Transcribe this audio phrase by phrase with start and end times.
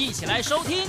[0.00, 0.84] 一起来收听《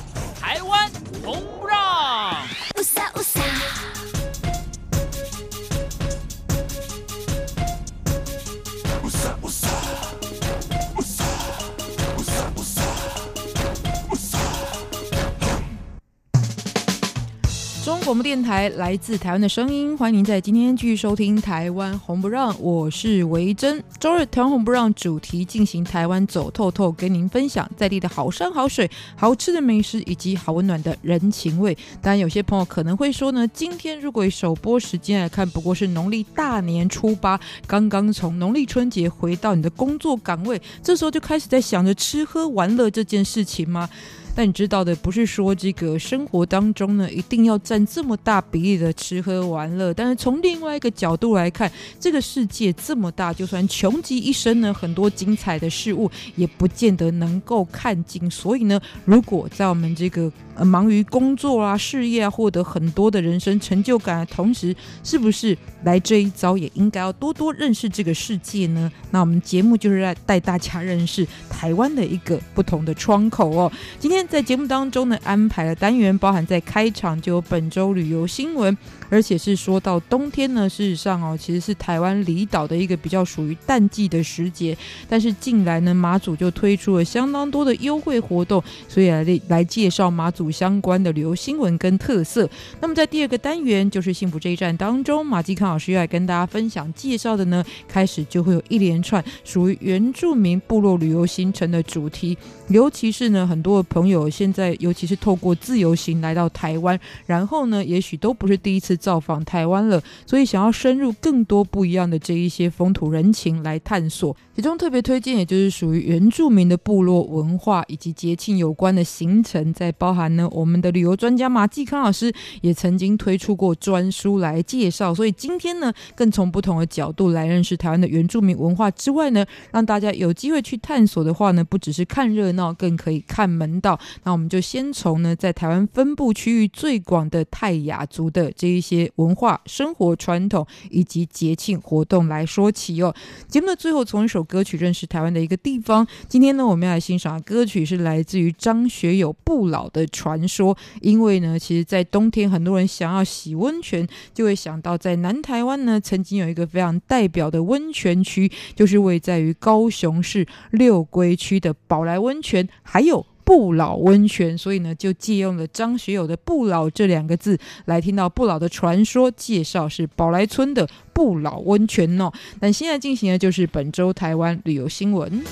[18.21, 23.83] 电台来自台湾的声音，欢迎您在今天继续收听《台湾红不让》，我是维珍。
[23.99, 31.75] 周日台湾红不让主题进行台湾走透透，跟您分享在地的好山好水、好吃的美食以及好温暖的人情味。
[31.99, 43.89] 当然，有些朋友可能会说呢，今天如果以首播时间来看，不过是农历大年初八，刚刚从农历春节回到你的工作岗位，这时候就开始在想着吃喝玩乐这件事情吗？
[44.33, 49.93] 但你知道的，不是说这个生活当中呢，一定要占这么大比例的吃喝玩乐。
[49.93, 58.31] 但是从另外一个角度来看，这个世界这么大，就算穷极一生呢，很多精彩的事物也不见得能够看尽。
[58.31, 64.73] 所以呢，如果在我们这个呃忙于工作啊、事业啊，获得很多的人生成就感的同时，
[65.03, 68.89] 是不是来这一遭也应该要多多认识这个世界呢？
[69.11, 73.69] 那我们节目就是来带大家认识台湾的一个不同的窗口哦。
[73.99, 74.20] 今天。
[74.27, 78.77] 在节目当中呢，安排了单元，包含在开场就有本周旅游新闻，
[79.11, 84.75] 而且是说到冬天呢，事实上哦，其实是台湾离岛的一个比较属于淡季的时节，
[85.07, 92.49] 但是近来呢，马祖就推出了相当多的优惠活动，所以来来介绍马祖相关的旅游新闻跟特色。
[92.79, 102.37] 那么在第二个单元就是幸福这一站当中，马继康老师要来跟大家分享介绍的呢，开始就会有一连串属于原住民部落旅游行程的主题，
[102.69, 104.21] 尤其是呢，很多朋友。
[104.29, 114.37] 现在尤其是透过自由行来到台湾，然后呢，也许都不是第一次造访台湾了，所以想要深入更多不一样的这一些风土人情来探索。
[114.61, 125.15] 其中特别推荐，也就是属于原住民的部落文化以及节庆有关的行程，在包含呢，我们的旅游专家马继康老师也曾经推出过专书来介绍。
[125.15, 133.99] 所以今天呢，更从不同的角度来认识台湾的原住民文化之外呢，让大家有机会去探索的话呢，不只是看热闹，更可以看门道。
[134.25, 143.11] 那我们就先从呢，在台湾分布区域最广的泰雅族的这一些文化、生活传统以及节庆活动来说起哦。
[143.47, 146.05] 节目的最后，从一首歌曲认识台湾的一个地方。
[146.27, 150.75] 今天呢，我们要来欣赏的歌曲是来自于张学友《不老的传说》。
[150.99, 163.25] 因为呢，其实，在冬天，很多人想要洗温泉，就会想到在南台湾呢，曾经有一个非常代表的温泉区，就是位在于高雄市六龟区的宝来温泉，还有。
[163.43, 172.31] 不老温泉，所以呢，就借用了张学友的“不老”这两个字来听到不老的传说介绍是宝来村的不老温泉哦。
[172.59, 175.43] 那现在进行的就是本周台湾旅游新闻。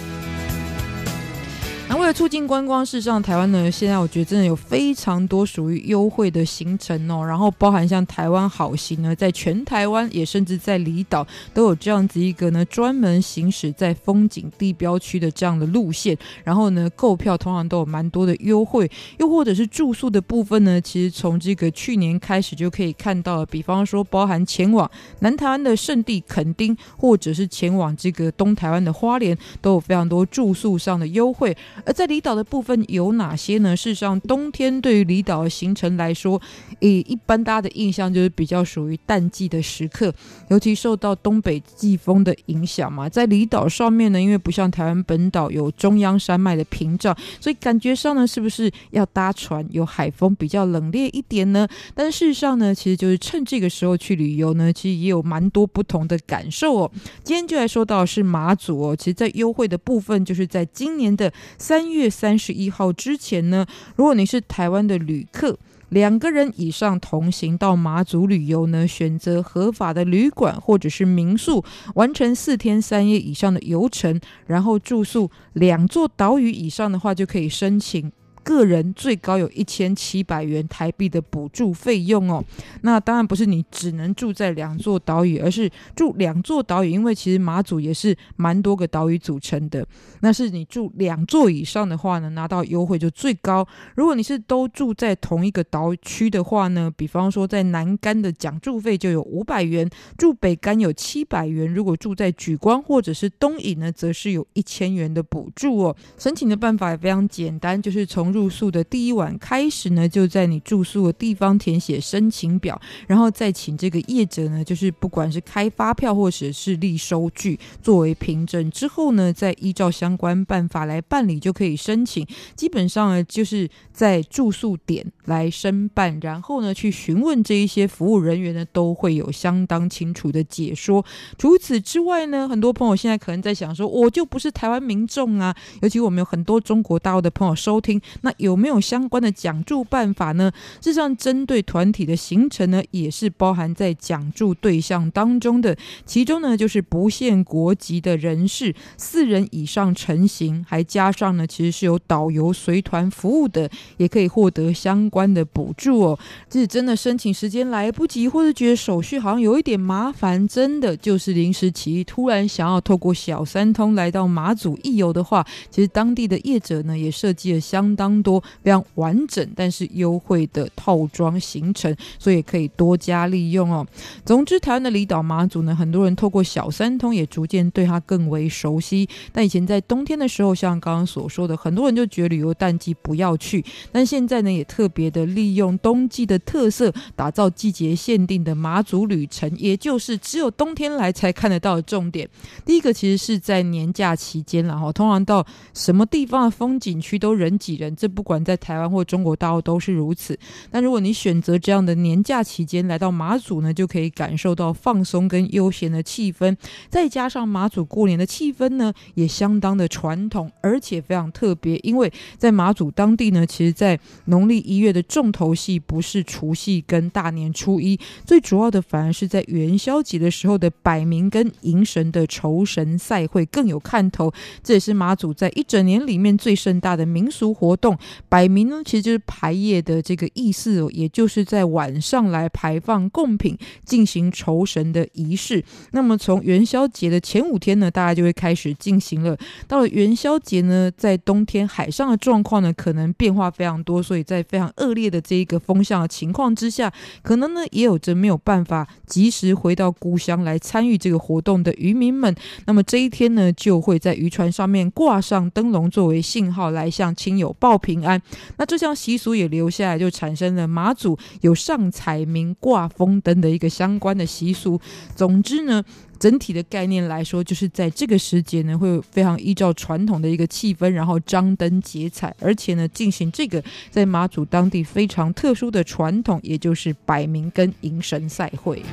[1.90, 7.26] 那为了促进观光，事实上台湾呢，现在我觉得真的有非常多属于优惠的行程哦。
[7.26, 16.16] 然后包含像台湾好行呢，在全台湾也甚至在离岛都有这样子一个呢，专门行驶在风景地标区的这样的路线。
[16.44, 23.46] 然后呢，购票通常都有蛮多的优惠，又或者是住宿的部分呢，其实从这个去年开始就可以看到了。
[23.48, 24.90] 比方说，包含前往
[25.22, 31.58] 南台湾的圣地垦丁，或者是前往这个东台湾的花莲，都有非常多住宿上的优惠。
[31.86, 33.76] 而在离岛的部分有哪些呢？
[33.76, 36.42] 事实上，冬天对于离岛的行程来说，
[36.82, 40.14] 诶，一般大家的印象就是比较属于淡季的时刻，
[40.50, 43.08] 尤其受到东北季风的影响嘛。
[43.08, 51.68] 在离岛上面呢，因为不像台湾本岛有中央山脉的屏障，所以感觉上呢，是不是要搭船有海风比较冷冽一点呢？
[51.94, 56.92] 但事实上呢，其实就是趁这个时候去旅游呢，其实也有蛮多不同的感受哦。
[57.24, 61.32] 今天就来说到是马祖哦，其实，在优惠的部分，就是在今年的。
[61.70, 63.64] 三月三十一号之前呢，
[63.96, 65.56] 如果你是台湾的旅客，
[65.90, 71.64] 两个人以上同行到马祖旅游呢，选择合法的旅馆或者是民宿，
[71.94, 78.12] 完成四天三夜以上的游程，然后住宿两座岛屿以上的话，就可以申请。
[78.44, 82.44] 个人最高有一千七百元台币的补助费用哦。
[82.82, 89.86] 那当然不是你只能住在两座岛屿，而是住两座岛屿，因为其实马祖也是蛮多个岛屿组成的。
[90.22, 93.68] 那是你住两座以上的话呢，拿到优惠就最高。
[93.96, 101.72] 如果你是都住在同一个岛区的话呢，比方说在南竿的奖助费就有五百元，住北竿有七百元。
[101.74, 105.96] 如果住在莒光或者是东引呢，则是有一千元的补助哦。
[106.18, 122.26] 申请的办法也非常简单，就是从入宿的第一晚开始呢，就在你住宿的地方填写申请表，然后再请这个业者呢，就是不管是开发票或者是立收据作为凭证，之后呢，再依照相关办法来办理就可以申请。
[122.56, 131.06] 基本上呢，就是在住宿点来申办，然后呢，去询问这一些服务人员呢，都会有相当清楚的解说。
[131.38, 135.54] 除此之外呢，很多朋友现在可能在想说，我就不是台湾民众啊，
[135.84, 140.50] 尤其我们有很多中国大陆的朋友收听，那有没有相关的讲住办法呢？
[140.80, 145.76] 事实上，针对团体的行程呢，也是包含在讲住对象当中的。
[146.06, 156.20] 其中呢，就是不限国籍的人士，四人以上成行，还加上呢，其实是有导游随团服务的，也可以获得相关的补助哦。
[156.48, 173.86] 即使真的申请时间来不及，或者觉得手续好像有一点麻烦，真的就是临时起意，突然想要透过小三通来到马祖一游的话，其实当地的业者呢，也设计了相当多非常完整但是优惠的套装行程，所以可以多加利用哦。
[174.26, 179.08] 总之，台湾的离岛马祖呢，很多人透过小三通也逐渐对它更为熟悉。
[179.32, 183.64] 但以前在冬天的时候，像刚刚所说的，很多人就觉得旅游淡季不要去。
[183.92, 192.28] 但现在呢，也特别的利用冬季的特色，打造季节限定的马祖旅程，也就是只有冬天来才看得到的重点。
[192.66, 200.38] 第一个其实是在年假期间，然后通常到什么地方的风景区都人挤人，这不管在台湾或中国大陆都是如此。
[200.72, 206.56] 但如果你选择这样的年假期间来到马祖呢，就可以感受到放松跟悠闲的气氛，
[206.90, 211.78] 再加上马祖过年的气氛呢，也相当的传统，而且非常特别。
[211.84, 224.32] 因为在马祖当地呢，其实，在农历一月的重头戏不是除夕跟大年初一，最主要的反而是在元宵节的时候的摆明跟迎神的酬神赛会更有看头。
[224.64, 227.98] 这也是马祖在一整年里面最盛大的民俗活动。
[228.28, 235.64] 摆明呢，其实就是排夜的这个意思哦，也就是在晚上来排放贡品，进行酬神的仪式。
[235.92, 239.38] 那么从元宵节的前五天呢，大家就会开始进行了。
[239.68, 246.92] 到了元宵节呢，在冬天海上的状况呢，可能变化非常多，所以在非常恶劣的这一个风向的情况之下，
[247.22, 252.34] 可能呢也有着没有办法及时回到故乡来参与这个活动的渔民们。
[252.66, 258.22] 那么这一天呢，就会在渔船上面挂上灯笼作为信号，来向亲友报平安。
[258.58, 264.80] 那这项习俗也留下来，就产生了马祖有上彩明挂风灯的一个相关的习俗。
[265.16, 265.84] 总之呢，
[266.20, 278.84] 整体的概念来说，就是在这个时节呢，会非常依照传统的一个气氛，然后张灯结彩，而且呢，进行这个在马祖当地非常特殊的传统，也就是摆暝跟迎神赛会。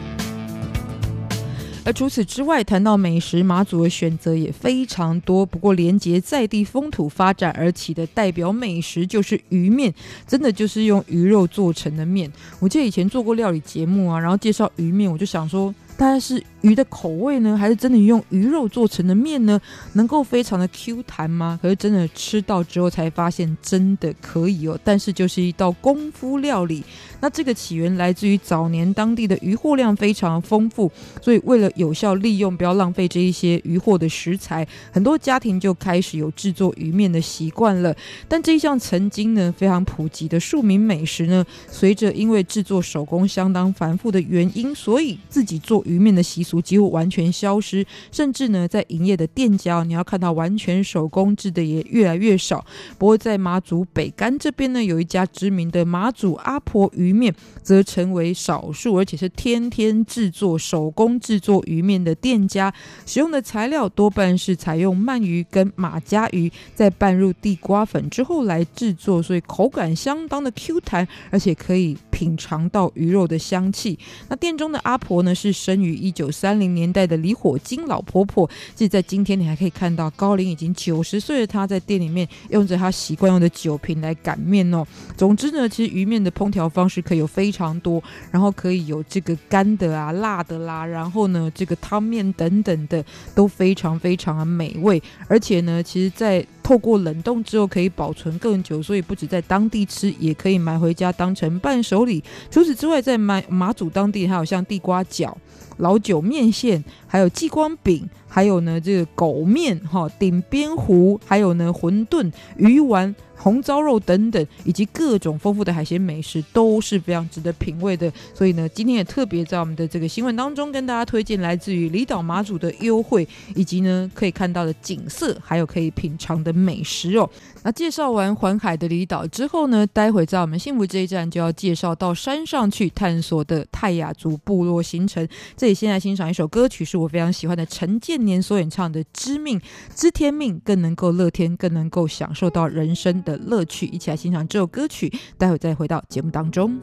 [1.84, 5.46] 而除此之外，谈到美食，马祖的选择也非常多。
[5.46, 9.94] 不过，连结在地风土发展而起的代表美食就是鱼面，
[10.26, 12.28] 真的就是用鱼肉做成的面。
[12.58, 19.60] 我记得以前做过料理节目啊，然后介绍鱼面，我就想说，大概是鱼的口味呢，还是真的用鱼肉做成的面呢？
[19.92, 21.56] 能够非常的 Q 弹吗？
[21.62, 24.76] 可是真的吃到之后才发现，真的可以哦。
[24.82, 26.82] 但是就是一道功夫料理。
[27.20, 30.90] 那这个起源来自于早年当地的渔获量非常丰富，
[31.22, 37.94] 所以为了有效利用，不要浪费这一些渔获的食材，很多家庭就开始有制作鱼面的习惯了。
[38.28, 52.62] 但这一项曾经呢非常普及的庶民美食呢，随着因为制作手工相当繁复的原因，所以自己做鱼面的习俗几乎完全消失，甚至呢在营业的店家，你要看到完全手工制的也越来越少。
[52.98, 57.06] 不过在马祖北竿这边呢，有一家知名的马祖阿婆鱼。
[57.06, 57.32] 鱼面
[57.62, 62.74] 则成为少数，而且是天天制作手工制作鱼面的店家，
[63.06, 73.96] 使用的材料多半是采用鳗鱼跟马家鱼，再拌入地瓜粉之后来制作，所以口感相当的 Q 弹，而且可以品尝到鱼肉的香气。
[74.28, 84.84] 那店中的阿婆呢，是生于一九三三零年代的李火金老婆婆，即在今天你还可以看到高龄已经九十岁的她在店里面用着她习惯用的酒瓶来擀面哦。
[85.16, 87.02] 总之呢，其实鱼面的烹调方式。
[87.06, 102.20] 可以有非常多，然后可以有这个干的啊、辣的啦，然后呢，这个汤面等等的都非常非常的美味，而且呢，其实，在透过冷冻之后可以保存更久，所以不止在当地吃，也可以买回家当成伴手礼。
[102.50, 105.32] 除此之外，在马马祖当地还有像地瓜饺、
[105.76, 113.14] 老酒面线，还有鸡光饼，还有呢这个狗面哈、顶边糊，还有呢馄饨、鱼丸。
[113.36, 118.12] 红糟肉等等，以及各种丰富的海鲜美食都是非常值得品味的。
[118.34, 127.28] 所以呢，今天也特别在我们的这个新闻当中跟大家推荐来自于离岛马祖的优惠，以及呢可以看到的景色，还有可以品尝的美食哦。
[127.66, 135.26] 那介绍完环海的离岛之后呢，待会在我们幸福这一站就要介绍到山上去探索的泰雅族部落行程。
[135.56, 139.60] 这里先来欣赏一首歌曲，是我非常喜欢的陈建年所演唱的《知命
[139.92, 143.86] 知天命》，更能够乐天，更能够享受到人生的乐趣。
[143.86, 146.78] 一起来欣赏这首歌曲，待会再回到节目当中。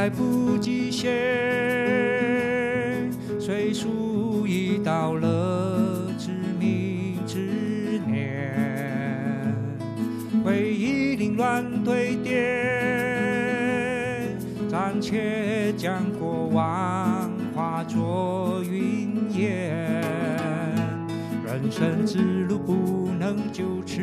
[0.00, 1.10] 来不及写，
[3.38, 9.54] 岁数已到了知命之年，
[10.42, 14.34] 回忆凌乱堆叠，
[14.70, 20.00] 暂且将过往化作云烟，
[21.44, 24.00] 人生之路不能就此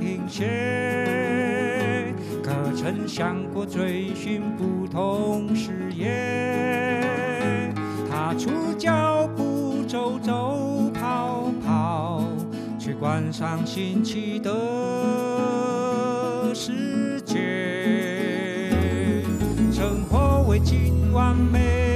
[0.00, 2.12] 停歇。
[2.42, 7.72] 可曾想过追寻不同视野？
[8.10, 12.24] 踏出脚步，走走跑跑，
[12.80, 14.50] 去观赏新奇的
[16.52, 19.22] 世界。
[19.70, 21.87] 生活未尽完美，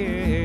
[0.00, 0.41] 来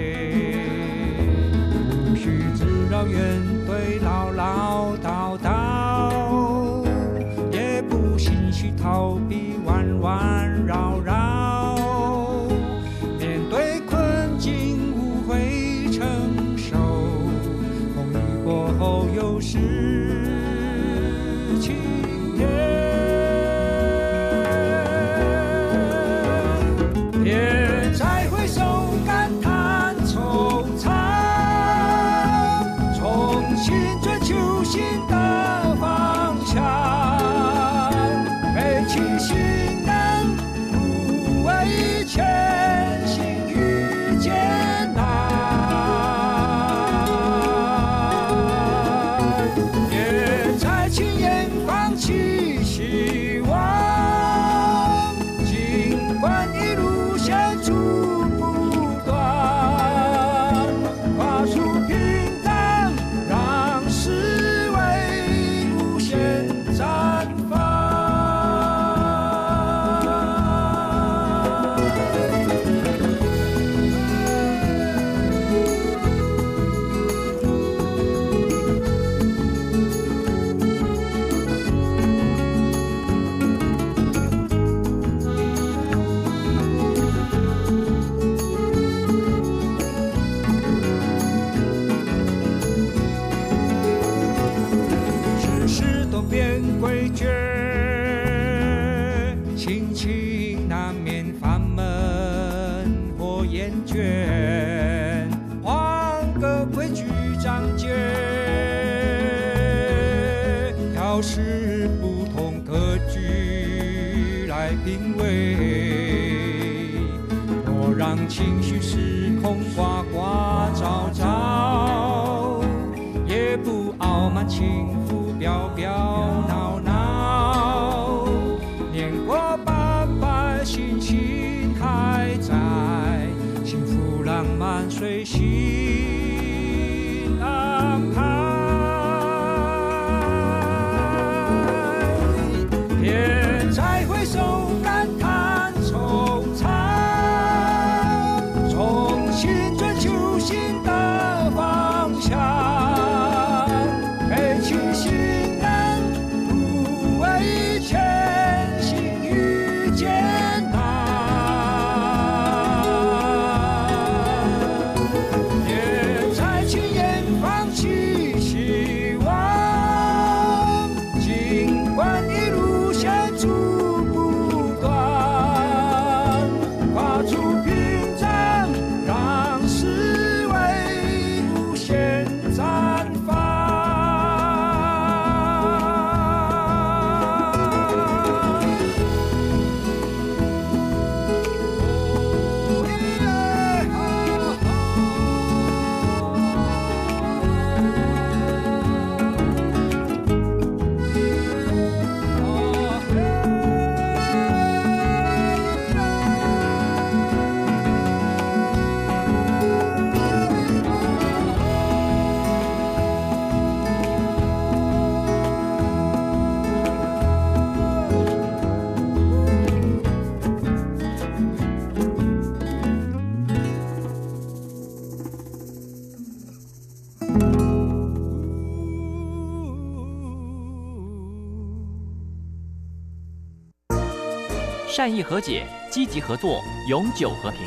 [234.98, 237.60] 善意和解，积极合作，永久和平。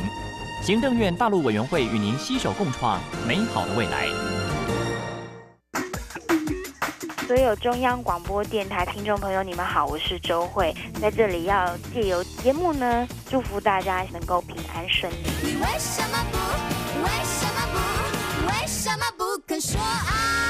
[0.61, 4.05] 行政院大陆委员会与您携手共创美好的未来。
[7.25, 15.15] 所有中央广播电台听众朋友，你们好，我是周慧，在这里要借由节目呢，祝福大家能够平安顺利。
[15.41, 16.37] 你为什么不？
[17.01, 18.47] 为什么不？
[18.47, 20.40] 为什么不肯说爱？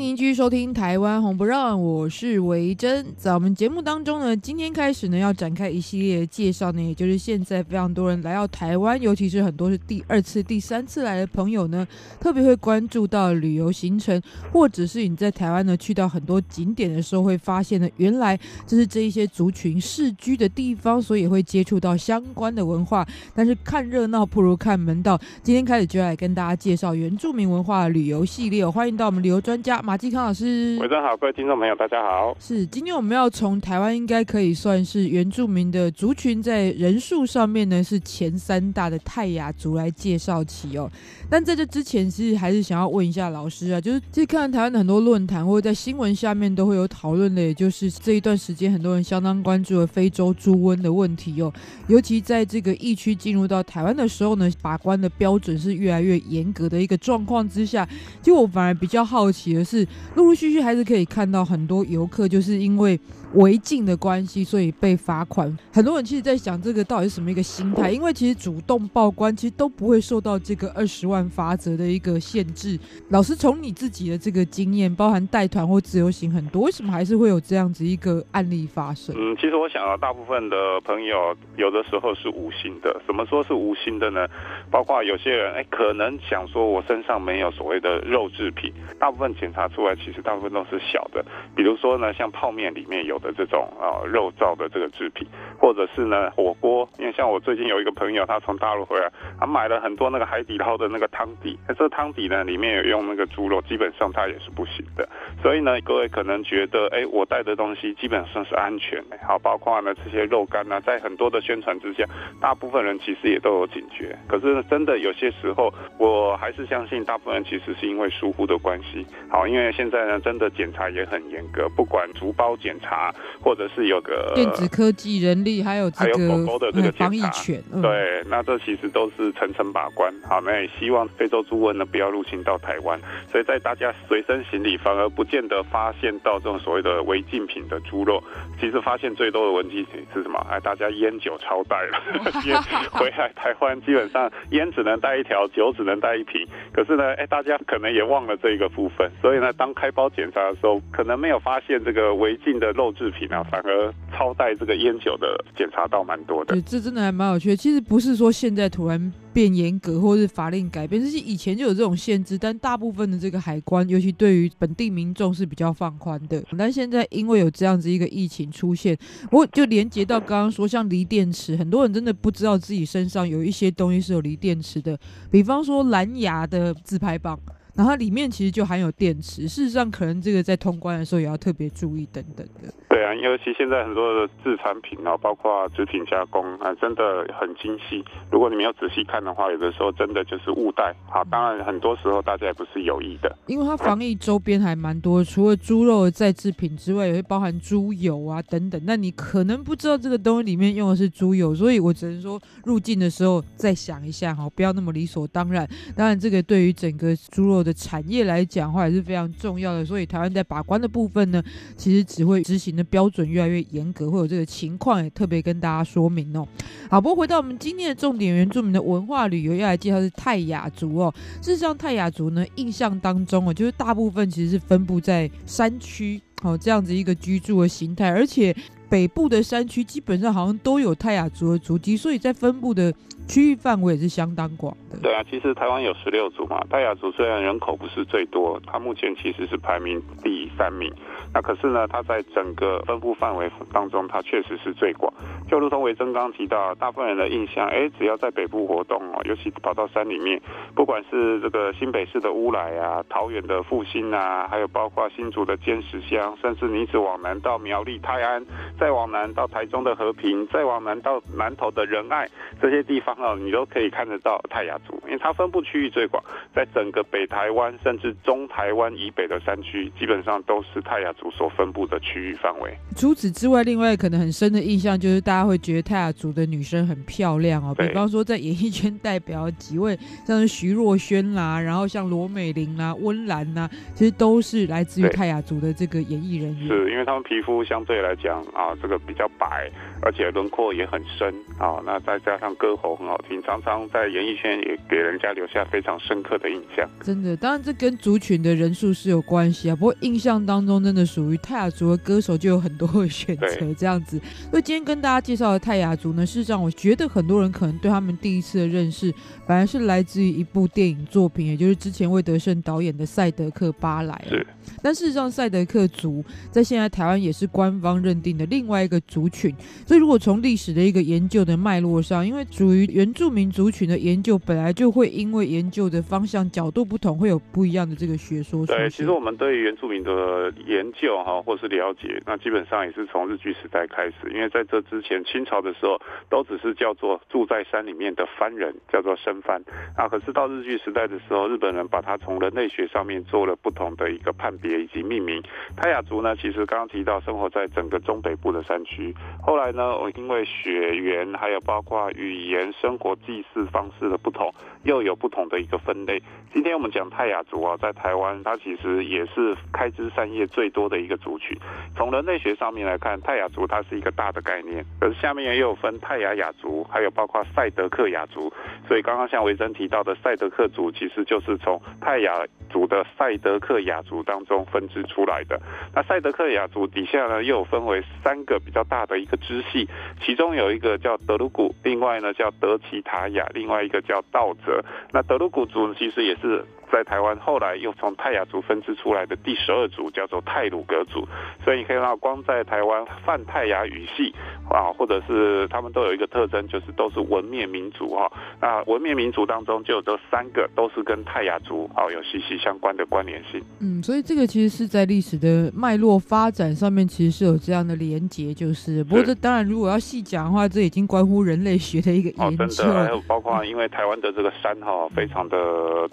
[0.00, 3.04] 您继续收听《台湾红不让》，我是维珍。
[3.18, 11.86] 在我们节目当中呢，今天开始呢，要展开一系列的介绍呢，也就是现在非常多人来到台湾，尤其是很多是第二次、第三次来的朋友呢，
[12.18, 14.18] 特别会关注到旅游行程，
[14.50, 23.06] 或者是你在台湾呢去到很多景点的时候，会发现呢，原来这是这一些族群世居的地方，所以会接触到相关的文化。
[23.34, 29.78] 但是看热闹不如看门道，今天开始就要来跟大家介绍原住民文化旅游系列，欢迎到我们旅游专家。
[29.90, 32.32] 马继康老师，晚上好，各位听众朋友，大家好。
[32.38, 40.88] 是，今天我们要从台湾应该可以算是原住民的族群，在人数上面呢是前三大的泰雅族来介绍起哦。
[41.28, 51.52] 但在这之前，其实还是想要问一下老师啊，就是其实看台湾的很多论坛或者在新闻下面都会有讨论的，也就是这一段时间很多人相当关注的非洲猪瘟的问题哦。
[51.88, 57.88] 尤其在这个疫区进入到台湾的时候呢，把关的标准是越来越严格的一个状况之下，
[58.22, 59.64] 就我反而比较好奇的。
[59.64, 59.79] 是
[60.14, 62.98] 陆陆续续还是可以看到很多游客，就是因为
[63.34, 65.56] 违禁的关系，所以被罚款。
[65.72, 67.90] 很多人其实，在想这个到底是什么一个心态？
[67.90, 72.78] 因为其实主动报关，其实都不会受到这个二十万罚则的一个限制。
[73.08, 79.14] 老师，从你自己的这个经验，包含带团或自由行很多，为什么还是会有这样子一个案例发生？
[79.16, 83.00] 嗯，其实我想啊，大部分的朋友有的时候是无心的。
[83.06, 84.26] 怎么说是无心的呢？
[84.70, 89.60] 包括有些人哎，可能想说我身上没有所谓的肉制品，大部分检查。
[89.70, 95.26] 出来，其实大部分都是小的，比如说呢，像泡面里面有的这种啊肉燥的这个制品，
[95.58, 105.08] 或者是呢火锅，因为像我最近有一个朋友，他从大陆回来，他买了很多那个海底捞的那个汤底，那这汤底呢里面有用那个猪肉，基本上它也是不行的。
[105.42, 112.04] 所以呢，各位可能觉得，哎，我带的东西基本上是安全的，好，包括呢这些肉干呢，在很多的宣传之下，
[112.40, 114.16] 大部分人其实也都有警觉。
[114.26, 119.46] 可是真的有些时候，我还是相信大部分人其实是因为疏忽的关系，好。
[119.50, 123.09] 因为现在呢，真的检查也很严格，不管竹包检查，
[123.40, 130.12] 或者是有个电子科技、人力，还有这个还有狗狗的这个防疫犬，嗯、对，那这其实都是层层把关。
[130.22, 133.00] 好，那也希望非洲猪瘟呢不要入侵到台湾。
[133.30, 138.22] 所以在大家随身行李，反而不见得发现到这种所谓的违禁品的猪肉。
[138.60, 140.38] 其实发现最多的违禁品是什么？
[140.48, 141.98] 哎，大家烟酒超带了，
[142.46, 142.56] 烟
[142.92, 146.46] 回来台湾基本上烟只能带一条，酒只能带一瓶。
[146.72, 149.40] 可是呢，哎，大家可能也忘了这一个部分，所以。
[149.40, 156.54] 呢当开包检查的时候，可能没有发现这个违禁的肉制品啊，反而超带这个烟酒的检查到蛮多的。
[156.54, 157.56] 对，这真的还蛮有趣的。
[157.56, 166.44] 其实不是说现在突然变严格，或是法令改变，是以前就有这种限制，但大部分的这个海关，尤其对于本地民众是比较放宽的。
[166.58, 168.94] 但现在因为有这样子一个疫情出现，
[169.32, 174.98] 我就连接到刚刚说，像锂电池，很多人真的不知道自己身上有一些东西是有锂电池的，
[175.30, 177.40] 比方说蓝牙的自拍棒。
[177.74, 182.72] 然后它里面其实就含有电池，事实上可能这个在通关的时候也要特别注意等等的。
[182.88, 188.04] 对啊，尤其现在很多的制产品啊，包括制品加工啊，真的很精细。
[188.30, 190.94] 如果你没有仔细看的话，有的时候真的就是误带。
[191.08, 193.34] 好，当然很多时候大家也不是有意的。
[193.46, 198.80] 因为它防疫周边还蛮多，除了猪肉的再制品之外，也会包含猪油啊等等。
[198.84, 205.68] 那你可能不知道这个东西里面用的是猪油，所以我只能说入境的时候再想一下哈，不要那么理所当然。
[205.96, 209.84] 当然，这个对于整个猪肉的产业来讲话，也是非常重要的。
[209.84, 211.42] 所以台湾在把关的部分呢，
[211.76, 216.46] 其实只会执行的标准越来越严格，会有这个情况，也特别跟大家说明哦。
[216.90, 221.14] 好，不过回到我们今天的重点，原住民的文化旅游要来介绍是泰雅族哦。
[221.40, 228.54] 事实上，泰雅族呢，印象当中哦，就是大部分其实是分布在山区，哦，这样子一个居住的形态，而且
[228.90, 232.92] 北部的山区基本上好像都有泰雅族的足迹，所以在分布的。
[233.28, 234.98] 区域范围也是相当广的。
[235.00, 240.92] 对啊，其实台湾有十六族嘛，泰雅族虽然人口不是最多，它目前其实是排名第三名。
[241.32, 245.12] 那可是呢，它在整个分布范围当中，它确实是最广。
[245.48, 250.40] 就如同维珍刚提到，大部分人的印象，哎，只要在北部活动哦，尤其跑到山里面，
[250.74, 258.44] 不管是这个新北市的乌来啊，桃园的复兴啊，还有包括新竹的尖石乡，甚至你一直往南到苗栗泰安，
[258.80, 262.26] 再往南到台中的和平，再往南到南投的仁爱
[262.62, 272.74] 这些地方哦，你都可以看得到泰雅族，因为它分布区域最广，在整个北台湾甚至中台湾以北的山区，基本上都是泰雅族所分布的区域范围。
[272.96, 279.94] 除此之外，另外可能很深的印象就是大家会觉得泰雅族的女生很漂亮哦，比方说在演艺圈代表几位，
[280.26, 286.66] 像是徐若瑄啦，然后像罗美玲啦、温岚呐，其实都是来自于泰雅族的这个演艺人员。
[286.66, 289.70] 是因为他们皮肤相对来讲啊，这个比较白，
[290.02, 296.88] 而且轮廓也很深啊，那再加上歌喉很好听，常常在演艺圈也给人家留下非常深刻的印象。
[297.02, 304.20] 真的，当然这跟族群的人数是有关系啊，不过印象当中真的属于泰雅族的歌手就有很多的选择这样子。
[304.50, 309.12] 所以今天跟大家介绍的泰雅族呢，事实上我觉得很多人可能对他们第一次的认识，
[309.46, 314.24] 反而是来自于一部电影作品，也就是之前魏德胜导演的《赛德克巴莱》。
[314.28, 314.46] 是。
[314.82, 319.50] 但事实上，赛德克族在现在台湾也是官方认定的另外一个族群。
[319.86, 328.66] 所以，如果从历史的一个研究的脉络上，因为属于原住民族群的研究，本来就会因为研究的方向角度不同，会有不一样的这个学说。
[328.66, 334.14] 对，其实我们对于原住民的研究哈，或是了解，那基本上也是从日据时代开始。
[334.34, 339.62] 因为在这之前，清朝的时候都只是叫做住在山里面的番人，叫做生番。
[339.96, 344.80] 啊，可是到日据时代的时候，日本人把它从人类学上面做了不同的一个判别。
[344.80, 345.42] 以及命名，
[345.76, 349.14] 泰雅族呢，其实刚刚提到生活在整个中北部的山区。
[349.42, 354.52] 后来呢，我因为血缘，还有包括语言、生活、祭祀方式的不同，
[354.84, 356.22] 又有不同的一个分类。
[356.52, 361.56] 今天我们讲泰雅族啊，在台湾，它其实也是开枝散叶最多的一个族群。
[361.94, 368.52] 从人类学上面来看，泰雅族它是一个大的概念，可是下面也有分泰雅雅族，还有包括赛德克雅族。
[368.88, 375.60] 所以刚刚像维珍提到的赛德克族，其实就是从泰雅族的赛德克雅族当中分支出来的。
[375.94, 379.88] 那赛德克雅族底下呢，又有分为三个比较大的一个支系，
[380.24, 384.84] 其中有一个叫德鲁古，另外呢叫德奇塔雅，另外一个叫道泽。
[385.12, 386.64] 那德鲁古族其实也是。
[386.90, 391.26] 在台湾后来又从泰雅族分支出来的第十二族叫做泰鲁格族，
[391.64, 394.34] 所以你可以看到，光在台湾泛泰雅语系
[394.68, 398.30] 啊，或者是他们都有一个特征，就是都是文面民族哈。
[398.60, 403.62] 那文面民族当中就有这三个，都是跟泰雅族啊有息息相关的关联性。
[403.80, 409.04] 嗯，所以这个其实是在历史的脉络发展上面，其实是有这样的连结，就是。
[409.04, 412.64] 不过这当然，如果要细讲的话，这已经关乎人类学的一个研究。
[412.64, 415.56] 哦，真的，还有包括因为台湾的这个山哈非常的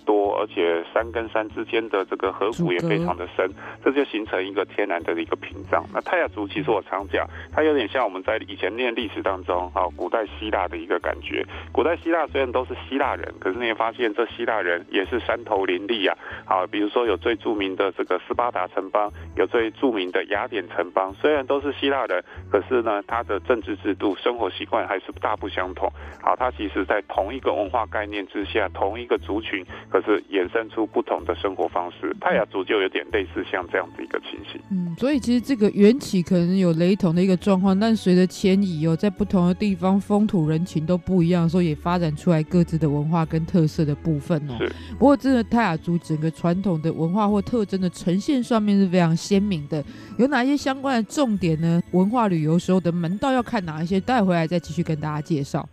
[0.06, 0.67] 多，而且。
[0.94, 3.50] 山跟山之间的这个河谷也非常的深，
[3.84, 5.86] 这就形成一个天然的一个屏障。
[5.94, 11.46] 那泰雅族其实我常讲，它有点像我们在以前念历史当中，啊，古代希腊的一个感觉。
[11.72, 16.18] 古代希腊虽然都是希腊人，可是你也发现这希腊人也是山头林立啊。
[16.46, 25.92] 好，比如说有最著名的这个斯巴达城邦，有最著名的雅典城邦，虽然都是希腊人，可是呢，他的政治制度、生活习惯还是大不相同。
[26.22, 34.62] 好，它其实在同一个文化概念之下，同一个族群，可是衍生出不同的生活方式，泰雅族就有点类似像这样子一个情形。
[34.72, 44.56] 嗯，所以其实这个缘起可能有雷同的一个状况，但随着迁移哦，在不同的地方风土人情都不一样，所以也发展出来各自的文化跟特色的部分哦。
[44.58, 44.72] 是。
[44.98, 49.84] 不过，真的泰雅族整个传统的文化或特征的呈现上面是非常鲜明的。
[50.18, 51.82] 有哪一些相关的重点呢？
[51.92, 54.00] 文化旅游时候的门道要看哪一些？
[54.00, 55.68] 带回来再继续跟大家介绍。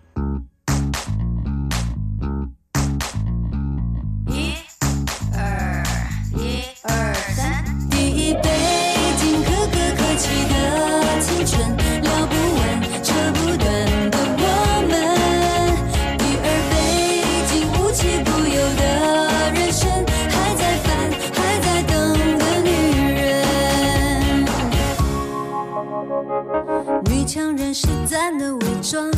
[28.38, 29.10] 的伪装，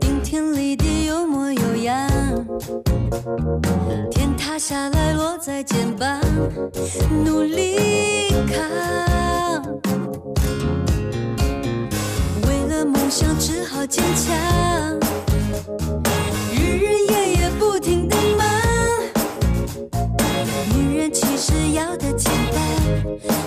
[0.00, 2.08] 顶天立地有模有样，
[4.10, 6.20] 天塌下来落在肩膀，
[7.24, 8.60] 努力扛。
[12.46, 14.36] 为了梦想只好坚强，
[16.52, 18.46] 日日夜夜不停的忙。
[20.74, 22.60] 女人其实要的简单，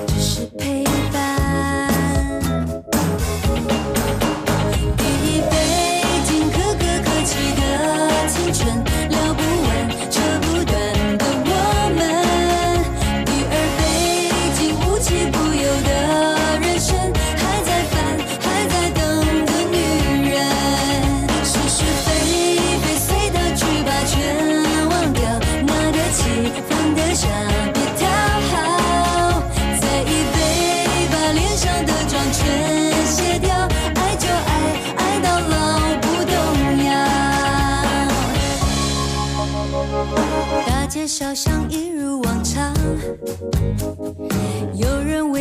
[0.08, 1.39] 只是陪伴。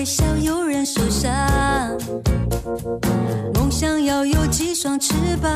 [0.08, 1.30] 笑，有人受伤。
[3.52, 5.52] 梦想要有几双翅膀，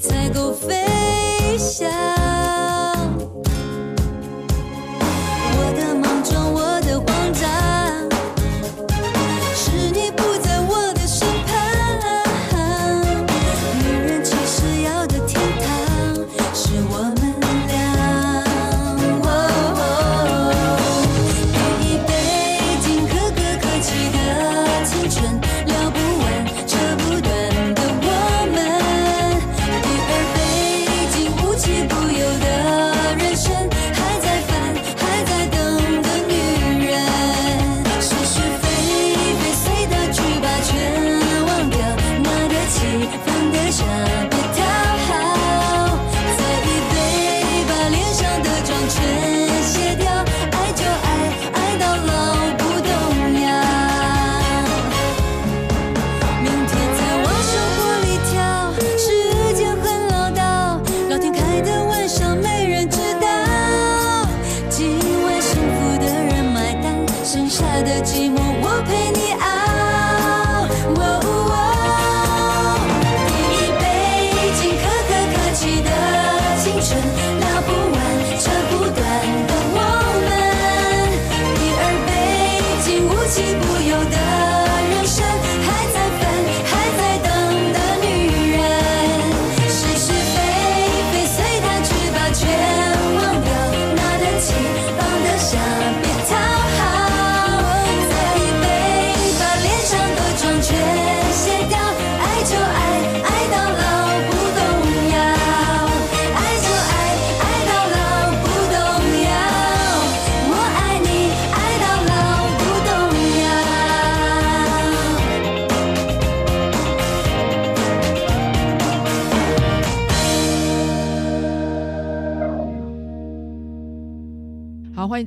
[0.00, 1.88] 才够飞翔。
[5.54, 7.48] 我的莽撞，我的慌张。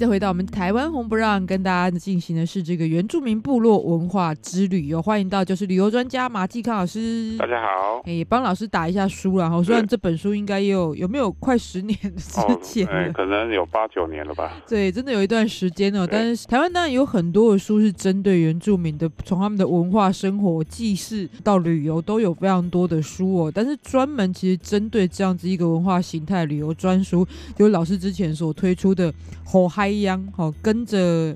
[0.02, 0.91] 再回到我们台湾
[1.46, 5.02] 跟大家进行的是这个原住民部落文化之旅哟。
[5.02, 8.02] 欢迎到就是旅游专家马继康老师，大家好。
[8.06, 9.62] 也帮老师打一下书了哈。
[9.64, 14.62] 虽然这本书应该也有有没有快十年之前、哦，可能有八九年了吧。
[14.68, 16.08] 对，真的有一段时间哦。
[16.10, 23.52] 但是台湾当然有很多的书是针对原住民的，从他们的文化、生活、记事到旅游都有非常多的书哦。
[23.54, 29.14] 但是专门其实针对这样子一个文化形态旅游专书，就是老师之前所推出的。
[29.44, 31.36] 好嗨秧，好跟着。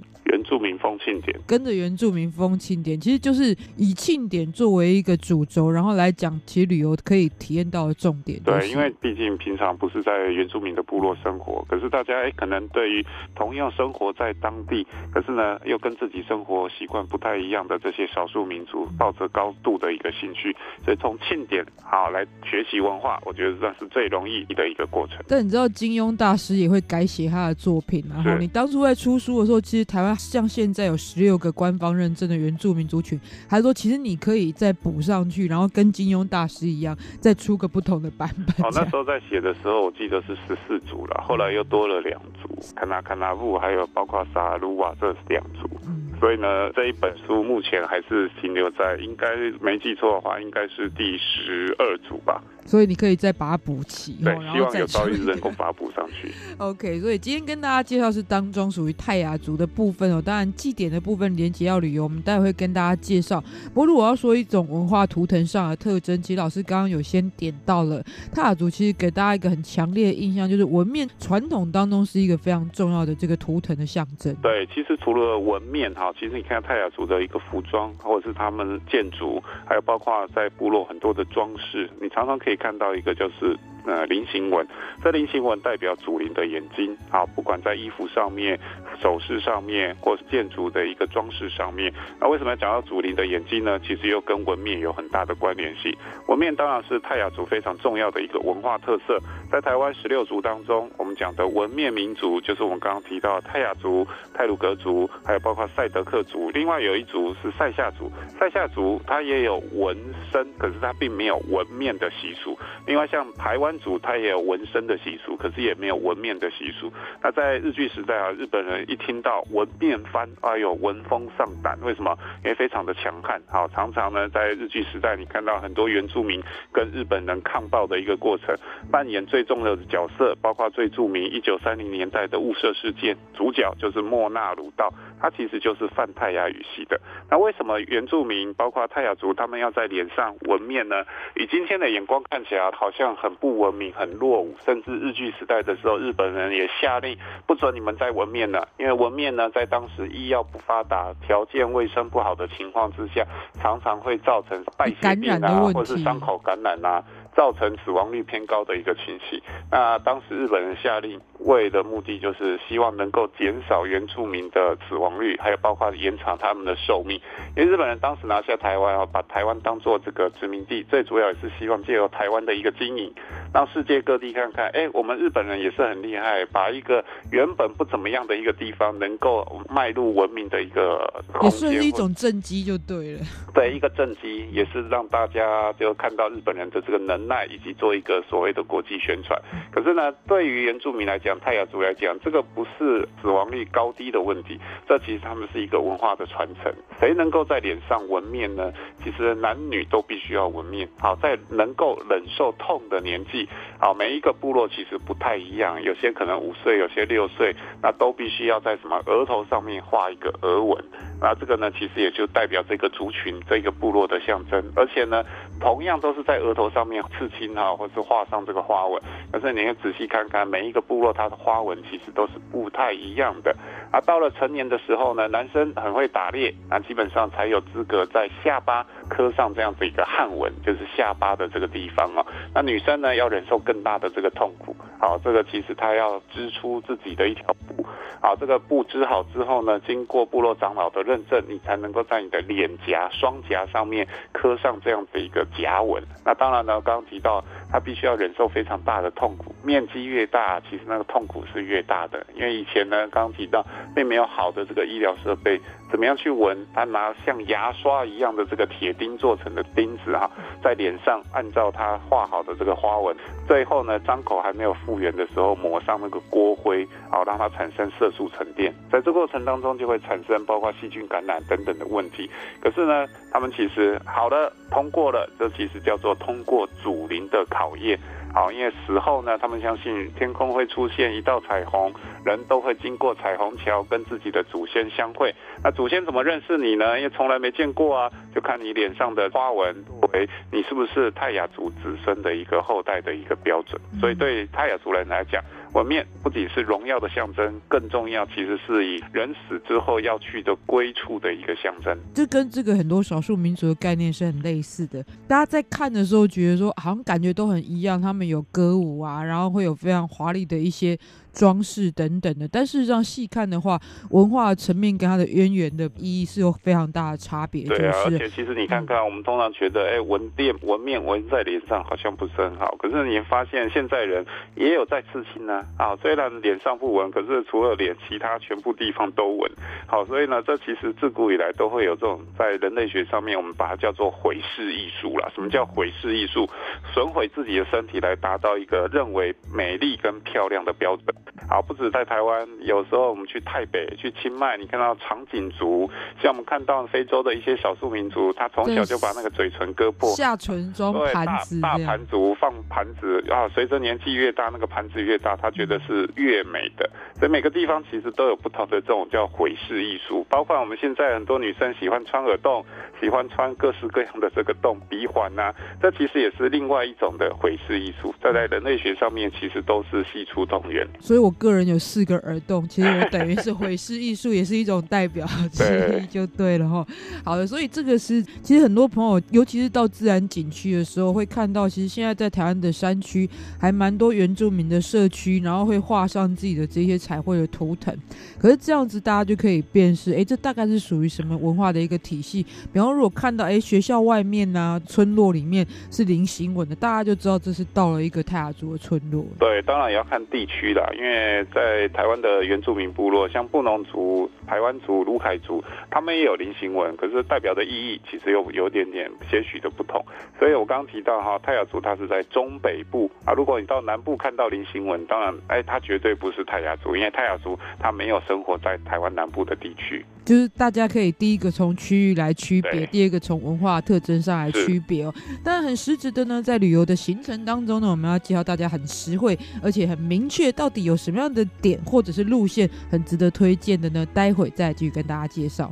[1.00, 8.42] 庆典，跟着原住民风庆典，其实就是以庆典作为一个主轴，然后来讲其实旅游可以体验到的重点。
[8.44, 13.06] 对，因为毕竟平常不是在原住民的部落生活，可是大家哎，可能对于
[13.36, 25.18] 同样生活在当地，可是呢又跟自己生活习惯不太一样的这些少数民族，抱着高度的一个兴趣，所以从庆典好来学习文化，我觉得这是最容易的一个过程。
[25.28, 30.16] 但你知道金庸大师也会改写他的作品，然后你当初在出书的时候，其实台湾。
[30.16, 38.66] 像现在有十六个官方认证的原住民族群，还说其实你可以再补上去，然后跟金庸大师一样，再出个不同的版本。
[38.66, 45.70] 哦，那时候在写的时候，我记得是十四组了，后来又多了两组，卡纳卡纳布，还有包括萨鲁瓦这两组。
[45.88, 49.28] 嗯，所以呢，这一本书目前还是停留在，应该
[49.62, 52.42] 没记错的话，应该是第十二组吧。
[52.66, 56.32] 所以你可以再把它补齐，对，希望有朝一日能够把它补上去。
[56.58, 60.22] OK，所以今天跟大家介绍是当中属于泰雅族的部分哦。
[60.22, 63.42] 当然祭典的部分连接要旅游，我们待会会跟大家介绍。
[63.74, 74.36] 不过如果要说一种文化图腾上的特征，其实老师刚刚有先点到了泰雅族，其实给大家一个很强烈的印象，就是纹面传统当中是一个非常重要的这个图腾的象征。
[74.44, 82.55] 对，其实除了纹面哈，其实你看泰雅族的一个服装，或者是他们建筑，还有包括在部落很多的装饰，你常常可以。
[82.56, 84.68] 看到一个就是呃菱形纹，
[85.04, 88.60] 这菱形纹代表祖灵的眼睛，好，不管在衣服上面、
[89.02, 91.94] 首饰上面，或是建筑的一个装饰上面。
[92.20, 93.80] 那为什么要讲到祖灵的眼睛呢？
[93.80, 95.96] 其实又跟纹面有很大的关联性。
[96.28, 99.20] 纹面当然是泰雅族非常重要的一个文化特色，
[99.52, 108.12] 在台湾十六族当中，我们讲的纹面民族就是我们刚刚提到泰雅族、泰鲁阁族，还有包括赛德克族，另外有一族是赛夏族。
[108.40, 109.96] 赛夏族它也有纹
[110.32, 112.45] 身，可是它并没有纹面的习俗。
[112.88, 116.94] 另外，像台湾湾族他也有纹身的习俗，可是也没有纹面的习俗。
[117.24, 121.76] 那在日据时代啊，日本人一听到纹面番，哎呦，闻风丧胆。
[121.82, 122.16] 为什么？
[122.44, 123.42] 因为非常的强悍。
[123.48, 126.40] 好，常常呢，在日据时代，你看到很多原住民
[126.72, 128.56] 跟日本人抗暴的一个过程，
[128.92, 137.00] 扮演最重要的角色，包括最著名一九三零年代的雾社事件，主角就是莫那鲁道，它其实就是泛泰雅语系的。
[137.30, 141.04] 那为什么原住民包括泰雅族他们要在脸上纹面呢？
[141.36, 153.26] 以今天的眼光看起来好像很不文明、很落伍，甚至日据时代的时候，日本人也下令不准你们再纹面了，因为纹面呢，在当时医药不发达、条件卫生不好的情况之下，
[153.62, 157.04] 常常会造成败血病啊，或是伤口感染啊。
[157.36, 159.42] 造成死亡率偏高的一个情形。
[159.72, 167.20] 那当时日本人下令，为的目的就是希望能够减少原住民的死亡率，还有包括延长他们的寿命。
[167.56, 173.14] 因为日本人当时拿下台湾啊，把台湾当做这个殖民地，最主要也是希望借由台湾的一个经营，
[173.54, 183.20] 让世界各地看看，哎，我们日本人也是很厉害，把一个原本不怎么样的一个地方，能够迈入文明的一个也是一种政绩就对了。
[183.54, 189.40] 对，一个政绩也是让大家就看到日本人的这个能以及做一个所谓的国际宣传。
[189.72, 196.74] 可是呢，对于原住民来讲，泰雅族来讲，这个不是死亡率高低的问题，这其实他们是一个文化的传承。
[197.00, 198.72] 谁能够在脸上纹面呢？
[199.04, 200.88] 其实男女都必须要纹面。
[201.00, 203.48] 好，在能够忍受痛的年纪，
[203.80, 210.84] 好，每一个部落其实不太一样，有些可能五岁，有些六岁，那都必须要在什么额头上面画一个额纹。
[211.22, 214.64] 那这个呢，其实也就代表这个族群、这个部落的象征。
[214.76, 215.24] 而且呢，
[215.60, 219.02] 同样都是在额头上面刺青哈，或是画上这个花纹。
[219.32, 223.56] 可是你要仔细看看，每一个部落它的花纹其实都是不太一样的。
[223.92, 232.26] 啊，到了成年的时候呢，男生很会打猎，那基本上才有资格在下巴刻上这样子一个汉纹，就是下巴的这个地方啊。
[232.54, 234.76] 那女生呢，要忍受更大的这个痛苦。
[235.00, 237.86] 好，这个其实她要织出自己的一条布。
[238.22, 246.04] 好，这个布织好之后呢，经过部落长老的认证，你才能够在你的脸颊、双颊上面刻上这样子一个甲纹。
[246.24, 252.26] 那当然呢，刚刚提到他必须要忍受非常大的痛苦，面积越大，其实那个痛苦是越大的。
[252.34, 255.60] 因为以前呢，刚刚提到并没有好的这个医疗设备。
[255.92, 256.66] 怎么样去纹？
[256.74, 260.30] 他拿像牙刷一样的这个铁钉做成的钉子哈，
[260.62, 263.16] 在脸上按照他画好的这个花纹，
[263.48, 268.74] 最后呢，伤口还没有复原的时候，抹上那个锅灰，好让它产生色素沉淀。
[268.92, 272.30] 在这过程当中，就会产生包括细菌感染等等的问题。
[272.60, 278.00] 可是呢，他们其实好的通过了，这其实叫做通过祖灵的考验。
[278.34, 281.94] 好，因为死后呢，他们相信天空会出现一道彩虹，
[282.26, 285.34] 人都会经过彩虹桥跟自己的祖先相会。
[285.64, 286.98] 那祖先怎么认识你呢？
[287.00, 289.74] 因为从来没见过啊，就看你脸上的花纹，
[290.12, 293.80] 为你是不是泰雅族子孙的一个后代的一个标准。
[294.02, 295.42] 所以对泰雅族人来讲，
[295.74, 301.98] 我面不仅是荣耀的象征，更重要其实是以人死之后要去的归处的一个象征。
[302.14, 305.04] 这跟这个很多少数民族的概念是很类似的。
[305.28, 310.98] 大家在看的时候觉得说，好像感觉都很一样，他们有歌舞啊，然后会有非常华丽的一些。
[311.36, 317.66] 装饰等等的，但事实上细看的话，文化层面跟它的渊源的意义是有非常大的差别。
[317.66, 325.66] 对啊，就是、而且其实你看看，我们通常觉得，哎，纹面纹面纹在脸上好像不是很好，可是你发现现在人也有在刺青呢。
[325.78, 329.52] 啊，虽然脸上不纹，可是除了脸，其他全部地方都纹。
[329.86, 335.30] 好，所以呢，这其实自古以来都会有这种在人类学上面，我们把它叫做毁视艺术啦。
[335.36, 336.48] 什么叫毁视艺术？
[336.94, 341.16] 损毁自己的身体来达到一个认为美丽跟漂亮的标准。
[341.48, 345.90] 好，不止在台湾，有时候我们去泰北、去清迈，你看到长颈族，
[346.22, 356.90] 像我们看到非洲的一些少数民族，他从小就把那个嘴唇割破，下唇装盘子，大盘族放盘子啊，随着年纪越大，那个盘子越大，他觉得是越美的。
[357.16, 362.66] 所以每个地方其实都有不同的这种叫毁饰艺术，包括我们现在很多女生喜欢穿耳洞，
[363.00, 370.86] 喜欢穿各式各样的这个洞鼻环呐、啊，这其实也是另外一种的毁饰艺术，在在人类学上面其实都是系出同源。
[371.00, 376.86] 所以我个人有四个耳洞，其实我等于是毁饰艺术，也是一种代表 之一，就对了哈。
[377.24, 383.30] 好的，所以这个是其实很多朋友，尤其是到自然景区的时候，会看到，其实现在在台湾的山区
[383.60, 386.96] 还蛮多原住民的社区，然后会画上自己的这些。
[387.06, 387.94] 彩绘的图腾，
[388.40, 392.42] 可是这样子大家就可以辨识，哎，这大概是属于什么文化的一个体系？
[392.74, 399.24] 比方如果看到，哎，学校外面呐、啊，村落里面是菱形纹的，大家就知道这是到了一个泰雅族的村落。
[399.38, 401.10] 对，当然也要看地区啦，因为
[401.54, 410.04] 在台湾的原住民部落，像布农族、台湾族、卢凯族，他们也有菱形纹，可是代表的意义其实有有点点些许的不同。
[410.40, 413.34] 所以我刚刚提到哈，泰雅族它是在中北部啊。
[413.34, 420.06] 如果你到南部看到菱形纹，当然，哎，它绝对不是泰雅族，因为泰雅族它没有生活在台湾南部的地区。
[420.26, 425.14] 就是大家可以第一个从区域来区别，第二个从文化特征上来区别哦。
[425.44, 434.06] 但很实质的呢，在旅游的行程当中呢，我们要介绍大家很实惠，而且很明确，到底有什么样的点或者是路线很值得推荐的呢？
[434.08, 435.72] 待会再继续跟大家介绍。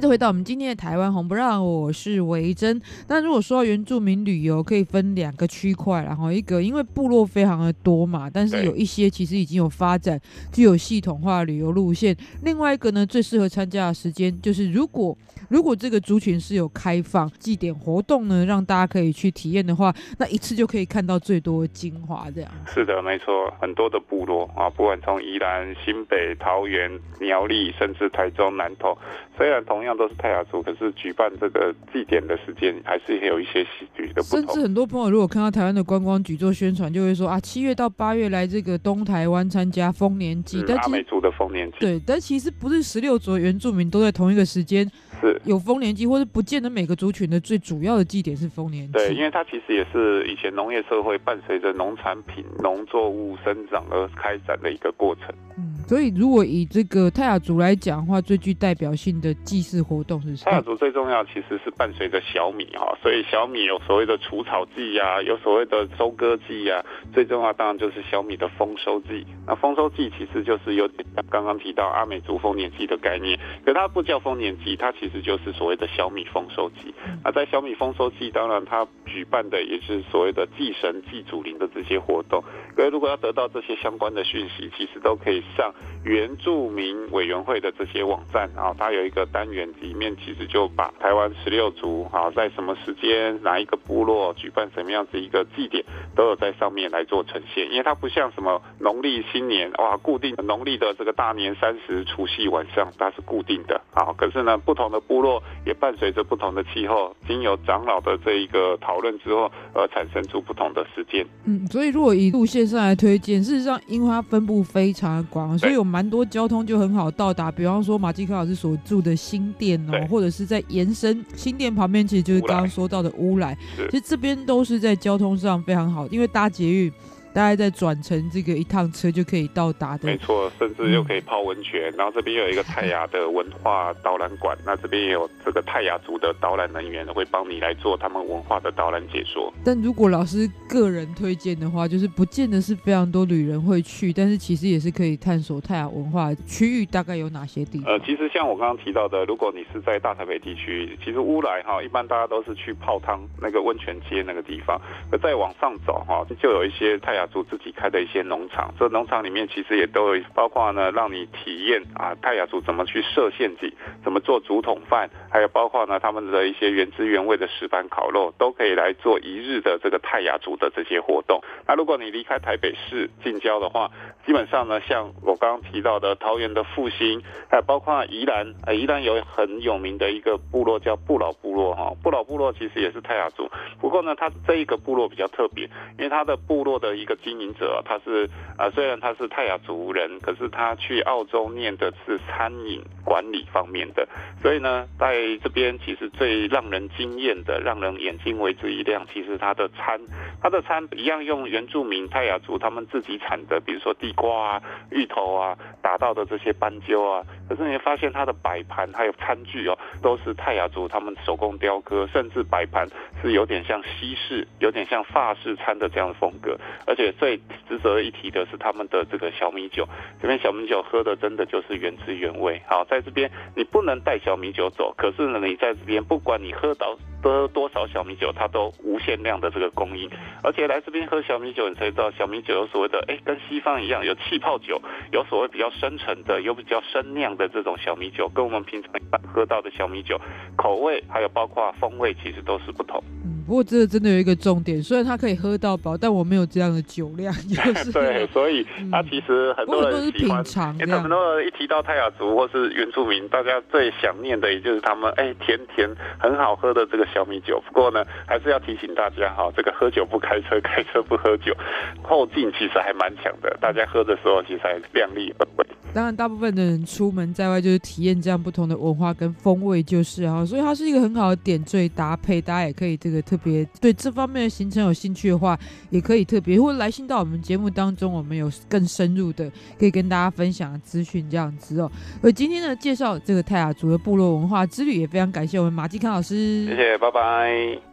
[0.00, 2.80] 再回到我们今天的台湾红不让，我是维珍。
[3.08, 10.20] 那如果说到原住民旅游，可以分两个区块，然后一个因为部落非常的多嘛，但是有一些其实已经有发展
[10.52, 12.16] 具有系统化旅游路线。
[12.44, 15.16] 另外一个呢，最适合参加的时间就是如果。
[15.48, 22.30] 如果这个族群是有开放祭典活动呢，让大家可以去体验的话，那一次就可以看到最多的精华。
[22.30, 28.96] 这样是的，没错，很多的部落啊，不管从宜兰、新北、桃园、苗栗，甚至台中南投，
[29.38, 34.40] 虽然同同样都是泰雅族，可是举办这个祭典的时间还是有一些戏剧的不同。
[34.40, 41.76] 甚至很多朋友如果看到台湾的观光局做宣传，就会说啊，七月到八月来这个东台湾参加丰年祭，但阿美族的丰年祭。
[41.78, 44.84] 对，但其实不是十六族原住民都在同一个时间。
[45.20, 48.92] 是有丰年祭，或者不见得每个族群的最主要的祭典是丰年祭。
[48.92, 55.34] 对，因为它其实也是以前农业社会伴随着农产品、农作物生长而开展的一个过程。
[55.56, 60.50] 嗯，所以如果以这个泰雅族来讲的话，最具代表性的祭祀活动是什么？
[60.50, 69.26] 泰雅族最重要其实是伴随着小米哈，所以小米有所谓的除草祭呀，有所谓的收割祭呀，最重要当然就是小米的丰收祭。
[69.46, 76.94] 那丰收祭其实就是有点像刚刚提到阿美族丰年祭的概念，可它不叫丰年祭，它其实就是所谓的小米丰收季。
[77.24, 82.42] 那在小米丰收季，当然它举办的也是所谓的祭神、祭祖灵的这些活动。
[82.76, 85.72] 各位如果要得到这些相关的讯息，其实都可以上
[86.04, 95.84] 原住民委员会的这些网站啊，它有一个单元里面，其实就把台湾十六族啊，在什么时间、哪一个部落举办什么样子一个祭典，
[96.14, 97.70] 都有在上面来做呈现。
[97.70, 104.12] 因为它不像什么农历新年哇，固定的农历的这个大年三十、除夕晚上，它是固定的啊。
[104.16, 111.26] 可是呢，不同的部落也伴随着不同的气候，经由长老的这一个讨论之后，而产生出不同的时间。
[111.44, 117.50] 嗯，所以如果以路线上来推荐，事实上，因为它分布非常广，所以有蛮多交通就很好到达。
[117.50, 123.56] 比方说马基克老师所住的新店哦，或者是在延伸新店旁边，其实就是刚刚说到的乌来，
[123.90, 126.92] 其实这边都是在交通上非常好，因为搭捷运。
[127.38, 131.88] 大概再转乘这个一趟车就可以到达的，没错，甚至又可以泡温泉。
[131.92, 139.54] 嗯、然后这边有一个泰雅的文化导览馆，那这边也有这个泰雅族的导览人员会帮你来做他们文化的导览解说。
[139.64, 147.92] 但如果老师个人推荐的话，就是不见得是非常多旅人会去，但是其实也是可以探索泰雅文化区域大概有哪些地方。
[147.92, 154.76] 呃，其实像我刚刚提到的，如果你是在大台北地区，其实乌来哈，一般大家都是去泡汤那个温泉街那个地方，
[155.12, 157.27] 而再往上走哈，就有一些泰雅。
[157.28, 163.72] 族自己开的一些农场，这农场里面其实也都有包括呢，让你体验啊泰雅族怎么去设陷阱，
[164.02, 171.40] 怎么做竹筒饭，还有包括呢他们的一些原汁原味的石板烤肉，都可以来做一日的这个泰雅族的这些活动。
[171.66, 173.90] 那如果你离开台北市近郊的话，
[174.26, 183.48] 基本上呢，像我刚刚提到的桃园的复兴，还有包括宜兰，呃，宜兰有很有名的一个部落叫不老部落哈，不老部落其实也是泰雅族，
[183.80, 185.64] 不过呢，它这一个部落比较特别，
[185.98, 188.28] 因为它的部落的一个经营者，他是
[188.58, 194.06] 啊、虽然他是泰雅族人，可是他去澳洲念的是餐饮管理方面的，
[194.42, 199.98] 所以呢，在这边其实最让人惊艳的，让人眼睛为之一亮，其实他的餐，
[200.42, 204.12] 他的餐一样用原住民泰雅族他们自己产的，比如说地。
[204.18, 212.84] 瓜啊，芋头啊，打到的这些斑鸠啊，可是你会发现他的摆盘还有餐具哦，都是泰雅族他们手工雕刻，甚至摆盘
[213.22, 216.58] 是有点像西式，有点像法式餐的这样的风格。
[216.84, 217.36] 而且最
[217.68, 219.86] 值得一提的是他们的这个小米酒，
[220.20, 222.60] 这边小米酒喝的真的就是原汁原味。
[222.68, 226.98] 好，在这边你不能带小米酒走，可是呢，你在这边不管你喝到。
[227.20, 230.08] 喝多少小米酒，它都无限量的这个供应，
[230.40, 234.80] 而且来这边喝小米酒，你才知道小米酒有所谓的，哎，跟西方一样，有气泡酒，
[235.10, 238.92] 有所谓比较深沉的，有比较深酿的这种小米酒，跟我们平常
[239.34, 240.16] 喝到的小米酒
[240.56, 243.02] 口味，还有包括风味，其实都是不同。
[243.48, 247.32] 不过这个真的有一个重点，虽然他可以喝到饱，但我没有这样的酒量。
[247.48, 250.44] 就是、对，所以他其实很多人喜欢。
[250.44, 255.88] 嗯、因为很多人一提到泰雅族或是原住民，大家最想念的也就是他们哎甜甜
[256.18, 257.58] 很好喝的这个小米酒。
[257.66, 261.56] 不过呢，还是要提醒大家哈，这个喝酒不开车，开车不喝酒，
[262.02, 263.56] 后劲其实还蛮强的。
[263.62, 265.66] 大家喝的时候其实还量力而为。
[265.94, 272.42] 当然，大部分的人出门在外就是体验这样不同的文化跟风味，就是啊，所以它是一个很好的点缀搭配。
[272.42, 275.58] 大家也可以这个特别对这方面的行程有兴趣的话，
[275.90, 281.90] 也可以特别或来信到我们节目当中，我们有更深入的可以跟大家分享的资讯这样子哦。
[282.22, 287.20] 而今天呢，介绍这个泰雅族的部落文化之旅，也非常感谢我们马继康老师，谢谢，拜拜。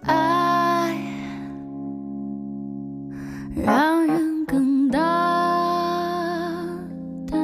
[0.02, 0.98] 爱
[3.64, 5.00] 让人更大
[7.26, 7.40] 胆，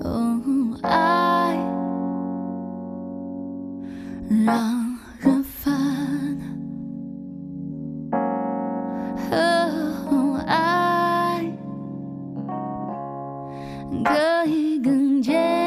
[0.00, 0.40] 哦，
[0.82, 1.58] 爱。
[4.46, 4.91] 让
[9.32, 11.44] 哦，爱
[14.04, 15.61] 可以更坚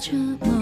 [0.00, 0.57] 这么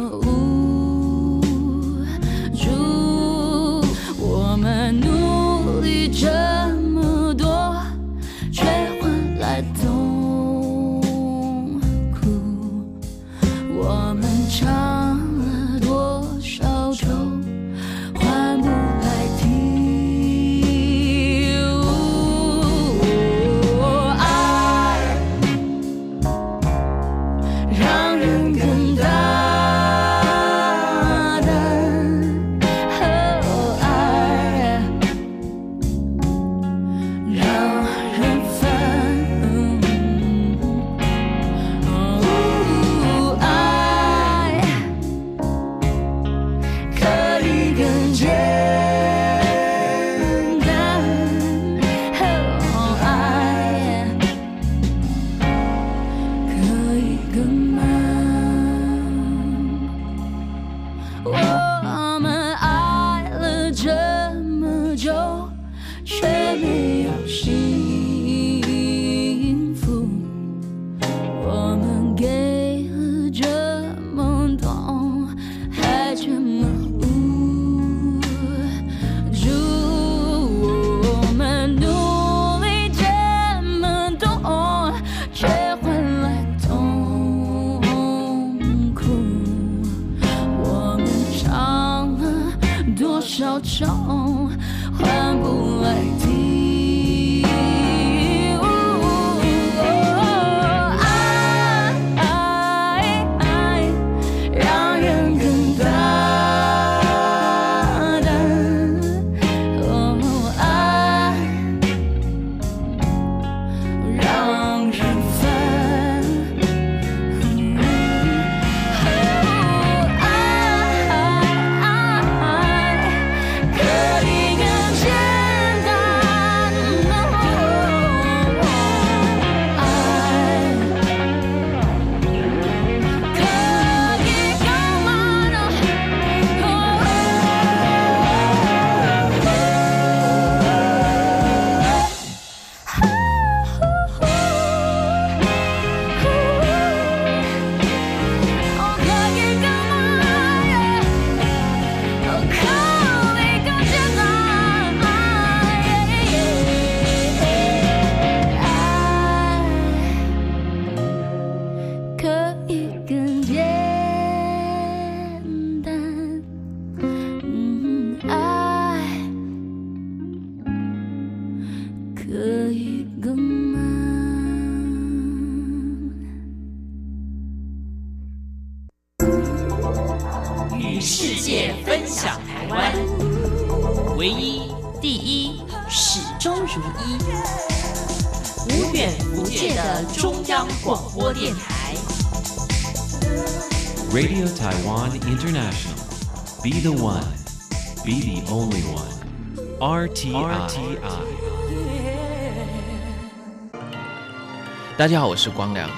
[204.98, 205.90] 大家好，我是光良。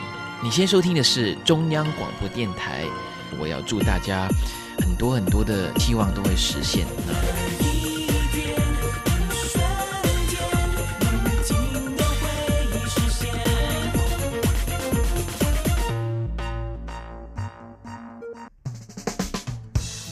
[0.42, 2.84] 你先收听的是中央广播电台。
[3.38, 4.26] 我要祝大家
[4.80, 6.84] 很多很多的期望都会实现。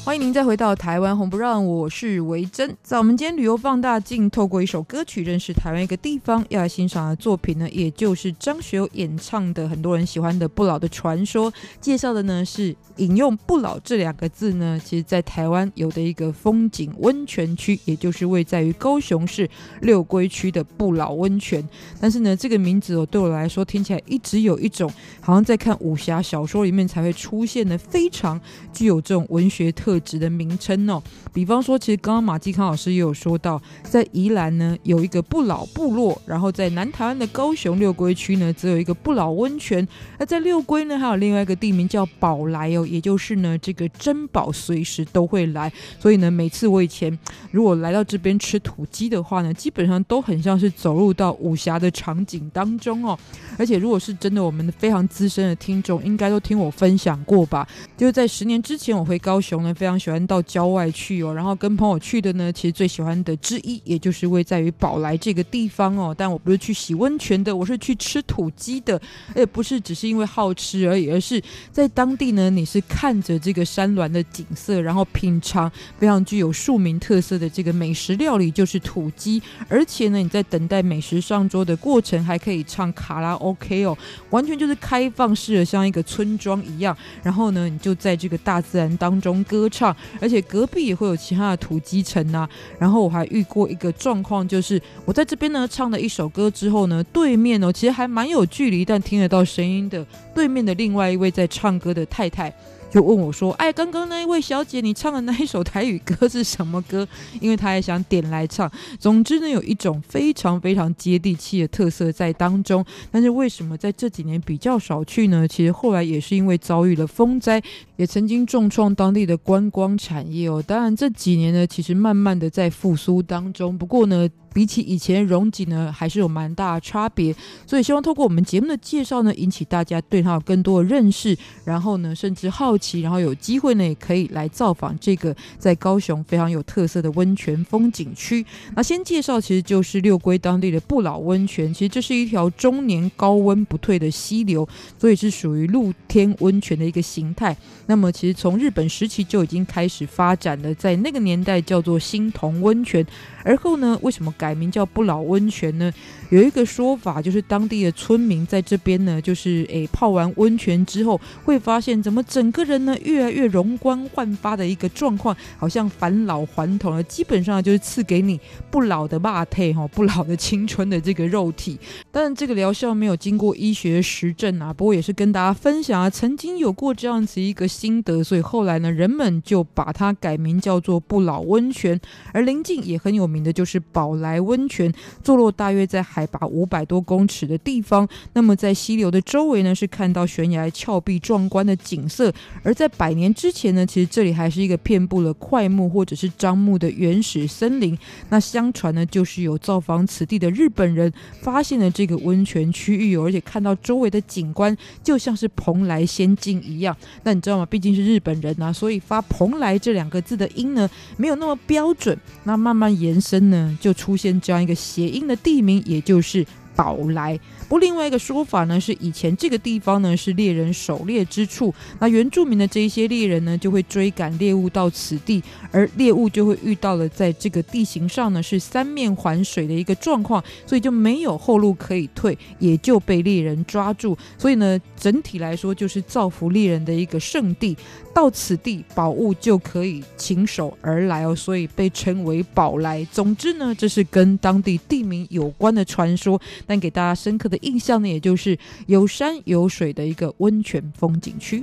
[0.07, 2.77] 欢迎您再回到台湾红不让，我是维珍。
[2.81, 11.51] 在我们今天旅游放大镜，透过一首歌曲认识台湾一个地方，要来欣赏的作品呢，也就是张学友演唱的很多人喜欢的《不老的传说》。
[11.81, 19.51] 介绍的呢是引用“不老”这两个字呢，其实在台湾有的一个风景温泉区，也就是位在于高雄市
[19.81, 21.69] 六龟区的不老温泉。
[22.01, 24.89] 但是呢，这个名字哦，对我来说听起来一直有一种
[25.21, 28.41] 好像在看武侠小说里面才会出现的非常
[28.73, 31.03] 具有这种文学特质的名称哦，
[31.37, 39.87] 比方说，其实刚刚马继康老师也有说到，在宜兰呢有一个不老部落，然后在南台湾的高雄六龟区呢，则有一个不老温泉。
[40.19, 45.71] 而在六龟呢，还有另外一个地名叫宝来哦，也就是呢这个珍宝随时都会来。
[46.01, 47.17] 所以呢，每次我以前
[47.51, 53.19] 如果来到这边吃土鸡的话呢，基本上都很像是走入到武侠的场景当中哦。
[53.59, 57.69] 而且如果是真的，我们的非常资深的听众应该都听我分享过吧？
[57.95, 66.15] 就是在十年之前，我回高雄呢，非常喜欢到郊外去哦，然后跟朋友去的呢，其实最喜欢的之一，也就是位在于宝来这个地方哦。
[66.17, 69.01] 但我不是去洗温泉的，我是去吃土鸡的，
[69.35, 79.43] 也不是只是因为好吃而已，而是在当地呢，你是看着这个山峦的景色，然后品尝非常具有庶民特色的这个美食料理，就是土鸡。
[79.69, 83.97] 而且呢，你在等待美食上桌的过程，还可以唱卡拉 OK 哦，
[84.31, 86.97] 完全就是开放式的，像一个村庄一样。
[87.23, 92.49] 然后呢，你就在这个大自然当中歌唱，而且隔壁也会有其他的土鸡城啊。
[92.79, 102.53] 然后我还遇过一个状况，就是我在这边呢唱了一首歌之后呢，对面哦其实还蛮有距离，但听得到声音的对面的另外一位在唱歌的太太。
[102.97, 107.07] 就问我说：“哎，刚刚那一位小姐，你唱的那一首台语歌是什么歌？
[107.43, 108.73] 因为她也想点来唱。
[108.99, 112.83] 总之呢，有一种非常非常接地气的特色在当中。
[113.11, 115.47] 但是为什么在这几年比较少去呢？
[115.47, 117.63] 其实后来也是因为遭遇了风灾，
[117.97, 120.65] 也曾经重创当地的观光产业哦。
[120.67, 123.77] 当然这几年呢，其实慢慢的在复苏当中。
[123.77, 124.27] 不过呢。”
[124.57, 127.37] 比起以前荣景呢，还是有蛮大的差别，
[127.67, 138.47] 所以希望透过我们节目的介绍呢，引起大家对它有更多的认识，然后呢，甚至好奇，然后有机会呢，也可以来造访这个在高雄非常有特色的温泉风景区。
[138.75, 144.67] 那先介绍，其实就是六龟当地的不老温泉，其实这是一条终年高温不退的溪流，
[144.99, 147.55] 所以是属于露天温泉的一个形态。
[147.85, 153.07] 那么，其实从日本时期就已经开始发展了，在那个年代叫做新铜温泉，
[153.47, 154.57] 而后呢，为什么改？
[154.57, 155.93] 名叫不老温泉呢？
[156.31, 167.01] 有一个说法，就是当地的村民在这边呢，就是诶泡完温泉之后，会发现怎么整个人呢越来越容光焕发的一个状况，好像返老还童了。
[167.05, 171.79] 基本上就是赐给你不老的肉体哈，不老的青春的这个肉体。
[172.11, 182.01] 当然，这个疗效没有经过医学实证啊，不过也是跟大家分享啊，曾经有过这样子一个心得，所以后来呢，人们就把它改名叫做不老温泉。
[182.33, 186.05] 而邻近也很有名的就是宝来温泉，坐落大约在。
[186.17, 192.33] 海拔五百多公尺的地方，那么在溪流的周围呢，是看到悬崖峭壁壮观的景色。
[192.63, 197.99] 而在百年之前呢，其实这里还是一个遍布了块木或者是樟木的原始森林。
[198.31, 201.13] 那相传呢，就是有造访此地的日本人
[201.43, 206.97] 发现了这个温泉区域，而且看到周围的景观就像是蓬莱仙境一样。
[207.25, 207.67] 那你知道吗？
[207.67, 210.89] 毕竟是日本人啊，所以发蓬莱这两个字的音呢，
[211.19, 212.19] 没有那么标准。
[212.45, 217.39] 那慢慢延伸呢，就出现这样一个谐音的地名，也就是宝来。
[217.69, 225.43] 不另外一个说法呢，是以前这个地方呢是猎人狩猎之处，那原住民的这一些猎人呢就会追赶猎物到此地，
[225.73, 234.17] 而猎物就会遇到了在这个地形上呢是三面环水的一个状况，所以就没有后路可以退，也就被猎人抓住。
[234.39, 237.77] 所以呢，整体来说就是造福猎人的一个圣地。
[238.17, 243.05] 到此地，宝物就可以亲手而来哦，所以被称为宝来。
[243.13, 251.63] 总之呢，这是跟当地地名有关的传说，但给大家深刻的印象呢，也就是有山有水的一个温泉风景区。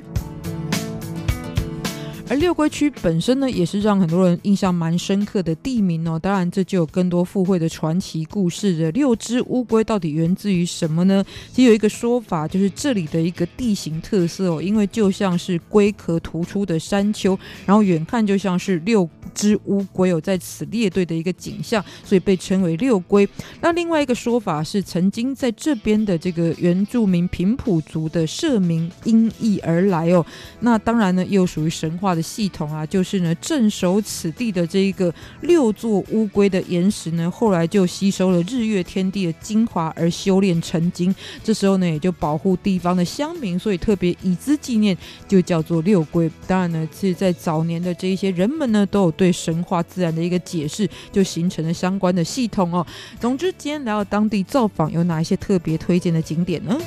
[2.29, 6.17] 而六龟区本身呢，也是让很多人印象蛮深刻的地名哦。
[6.17, 8.89] 当然，这就有更多附会的传奇故事的。
[8.91, 11.23] 六只乌龟到底源自于什么呢？
[11.51, 23.27] 其实有一个说法，就是这里的一个地形特色哦，因为就像是龟壳突出的山丘，然后远看就像是六只乌龟有在此列队的一个景象，所以被称为六龟。
[23.59, 30.25] 那另外一个说法是，曾经在这边的这个原住民平埔族的社名因意而来哦。
[30.61, 41.13] 那当然呢，又属于神话的系统啊，就是呢，镇守此地的这一个六座乌龟的岩石呢，后来就吸收了日月天地的精华而修炼成精。
[41.43, 44.97] 这时候呢，也就保护地方的乡民，所以特别以资纪念，
[45.27, 46.29] 就叫做六龟。
[46.47, 52.85] 当然呢，其实在早年的这一些人们呢，都有对神话自然的一个解释，就形成了相关的系统哦。
[53.19, 56.77] 总之，今天来到当地造访，有哪一些特别推荐的景点呢？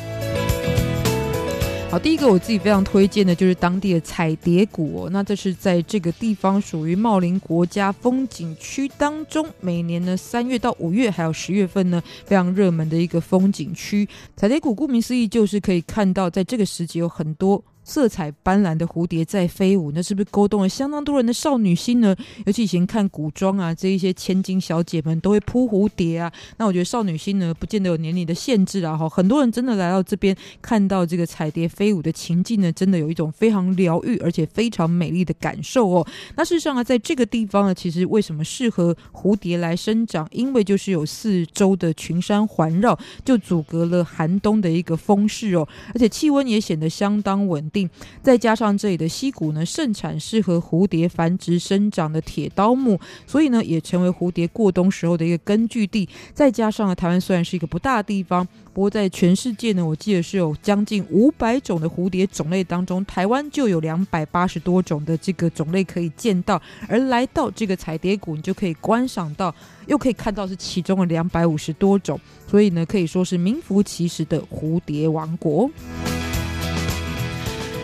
[1.89, 5.11] 好，第一个我自己非常推荐的就是当地的彩蝶谷哦。
[5.11, 14.07] 那这是在这个地方属于茂林国家风景区当中，每年呢三月到五月还有十月份呢非常热门的一个风景区。
[14.37, 17.63] 彩蝶谷顾名思义就是可以看到，在这个时节有很多。
[17.87, 22.15] 色彩斑斓的蝴蝶在飞舞，那是不是勾动了相当多人的少女心呢？
[22.45, 26.31] 尤其以前看古装啊，这一些千金小姐们都会扑蝴蝶啊。
[26.57, 28.97] 那我觉得少女心呢，不见得有年龄的限制啊。
[28.97, 36.05] 哈，很多人真的来到这边，看到这个彩蝶飞舞的情境呢，真的有一种非常疗愈而且非常美丽的感受哦。
[36.35, 40.27] 那事实上啊，在这个地方呢，其实为什么适合蝴蝶来生长？
[40.33, 47.76] 因为就是有四周的群山环绕，就阻隔了寒冬的一个风势哦，而且气温也显得相当稳定。
[48.23, 56.09] 再加上这里的溪谷呢，盛产适合蝴蝶繁殖生长的铁刀木，所以呢，也成为蝴蝶过冬时候的一个根据地。
[56.33, 66.61] 再加上呢，台湾虽然是一个不大的地方，不过在全世界呢，我记得是有将近五百种的蝴蝶种类当中，台湾就有两百八十多种的这个种类可以见到。
[66.89, 69.55] 而来到这个彩蝶谷，你就可以观赏到，
[69.87, 75.71] 又可以看到是其中的两百五十多种，所以呢，可以说是名副其实的蝴蝶王国。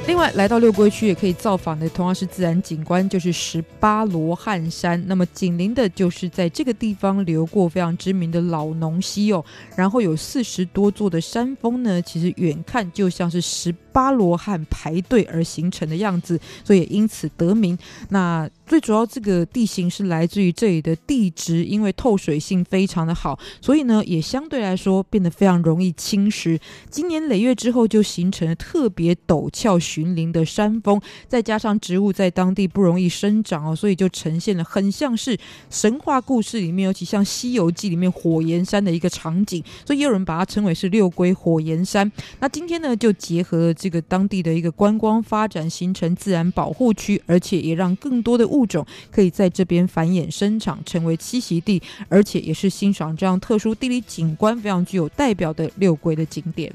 [0.04, 5.02] 另外，来到六龟区也可以造访的，同样是自然景观，就是十八罗汉山。
[5.06, 9.44] 那么紧邻的就是在这个地方流过非常知名的老农溪哦。
[9.76, 17.78] 然后有四十多座的山峰呢，其实远看就像是十八罗汉排队而形成的样子，所以也因此得名。
[18.08, 26.58] 那最主要，这个地形是来自于这里的地质，因为透水性非常的好，所以呢，也相对来说变得非常容易侵蚀。
[26.88, 35.36] 经年累月之后，就形成了特别陡峭寻林的山峰，再加上植物在当地不容易生长哦，所以就呈现了很像是
[35.68, 42.10] 神话故事里面，尤其像《西游记》里面火焰山的一个场景，所以也有人把它称为是六龟火焰山。
[42.40, 48.66] 那今天呢，就结合了这个当地的一个观光发展，形成自然保护区，而且也让更多的物。
[48.72, 56.72] 种可以在这边繁衍生长，成为栖息地，而且也是欣赏这样特殊地理景观非常具有代表的六龟的景点。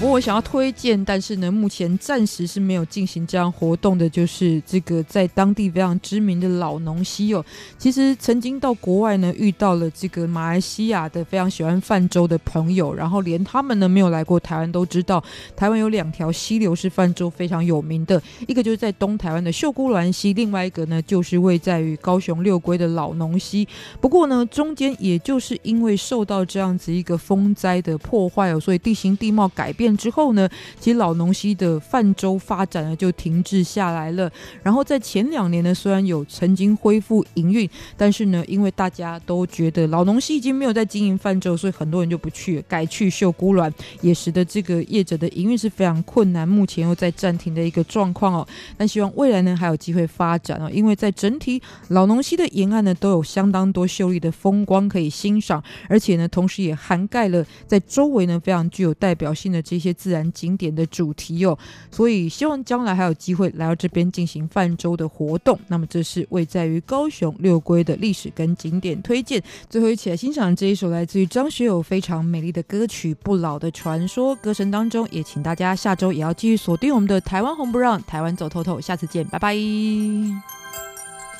[0.00, 7.44] 不过我想要推荐，但是呢，目前暂时是没有进行这样活动的，就是这个在当地非常知名的老农溪哦。
[7.76, 15.22] 其实曾经到国外呢，遇到了这个马来西亚的非常喜欢泛舟的朋友，然后连他们呢没有来过台湾都知道，
[15.54, 23.68] 台湾有两条溪流是泛舟非常有名的，一个就是在东台湾的秀姑峦溪，另外一个呢就是位在于高雄六龟的老农溪。
[24.00, 34.30] 不过呢，中间也就是因为受到这样子一个风灾的破坏哦，所以地形地貌改变之后呢，其实老农溪的泛舟发展呢就停滞下来了。
[34.62, 48.46] 然后在前两年呢，虽然有曾经恢复营运，但是呢，因为大家都觉得老农溪已经没有在经营泛舟，所以很多人就不去，改去秀姑峦，也使得这个业者的营运是非常困难，目前又在暂停的一个状况哦。
[48.76, 61.58] 但希望未来呢还有机会发展哦，因为在整体老农溪的沿岸呢都有相当多秀丽的风光可以欣赏，而且呢，同时也涵盖了在周围呢非常具有代表性的这一些自然景点的主题哦，
[61.90, 65.58] 所以希望将来还有机会来到这边进行泛舟的活动。
[65.68, 69.42] 那么这是位在于高雄六龟的历史跟景点推荐。
[69.70, 74.36] 最后一起来欣赏这一首来自于张学友非常美丽的歌曲《不老的传说》。
[74.40, 78.78] 歌声当中也请大家下周也要继续锁定我们的台湾红不让，台湾走透透。
[78.78, 79.56] 下次见，拜拜。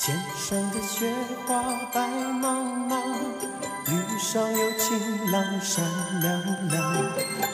[0.03, 1.13] 天上的雪
[1.47, 2.01] 花白
[2.41, 3.03] 茫茫。
[3.87, 4.99] 雨上有晴
[5.31, 5.85] 朗闪
[6.23, 6.95] 亮亮，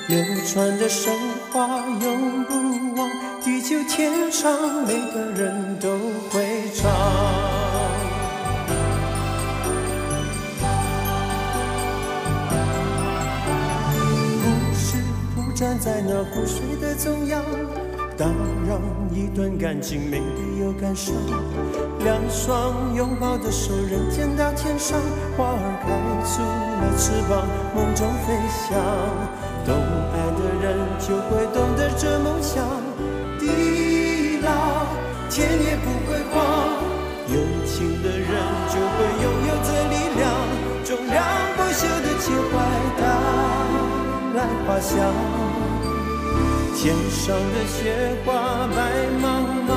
[0.07, 1.13] 流传的神
[1.51, 1.67] 话
[2.01, 2.55] 永不
[3.01, 3.11] 忘，
[3.43, 4.53] 地久天长，
[4.87, 5.99] 每个人都
[6.31, 6.89] 会唱。
[14.45, 15.03] 故事
[15.35, 17.43] 铺展在那湖水的中央。
[18.17, 18.33] 当
[18.67, 18.81] 让
[19.13, 21.15] 一段感情美丽又感伤，
[21.99, 24.99] 两双拥抱的手，人间到天上，
[25.37, 25.87] 花儿开
[26.25, 26.41] 出
[26.81, 27.45] 了翅膀，
[27.75, 28.73] 梦中飞翔。
[29.67, 30.65] 懂爱的人
[30.99, 32.65] 就会懂得这梦想，
[33.39, 34.49] 地老
[35.29, 36.35] 天也不会荒，
[37.29, 37.37] 有
[37.67, 38.33] 情的人
[38.73, 40.25] 就会拥有这力量，
[40.85, 41.21] 终让
[41.55, 42.55] 不朽的情怀
[42.97, 43.05] 带
[44.37, 45.56] 来花香。
[46.77, 48.77] 天上的雪花白
[49.23, 49.25] 茫
[49.67, 49.73] 茫，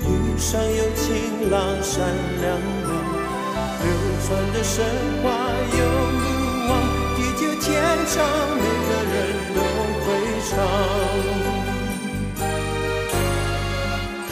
[0.00, 0.08] 雨
[0.38, 2.00] 上有晴朗闪
[2.40, 2.44] 亮
[2.82, 2.90] 亮，
[3.82, 3.86] 流
[4.24, 4.82] 传的神
[5.22, 5.24] 话
[5.76, 5.80] 永
[6.18, 6.24] 不
[6.72, 6.72] 忘，
[7.16, 7.68] 地久天
[8.06, 8.14] 长，
[8.56, 9.14] 每个人
[9.54, 9.58] 都
[10.00, 10.06] 会
[10.48, 10.50] 唱。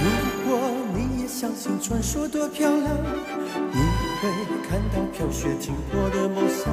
[0.01, 0.03] 如
[0.49, 0.51] 果
[0.95, 2.89] 你也相信传说多漂亮，
[3.71, 3.79] 你
[4.23, 4.23] 会
[4.69, 6.65] 看到飘雪停泊的梦想。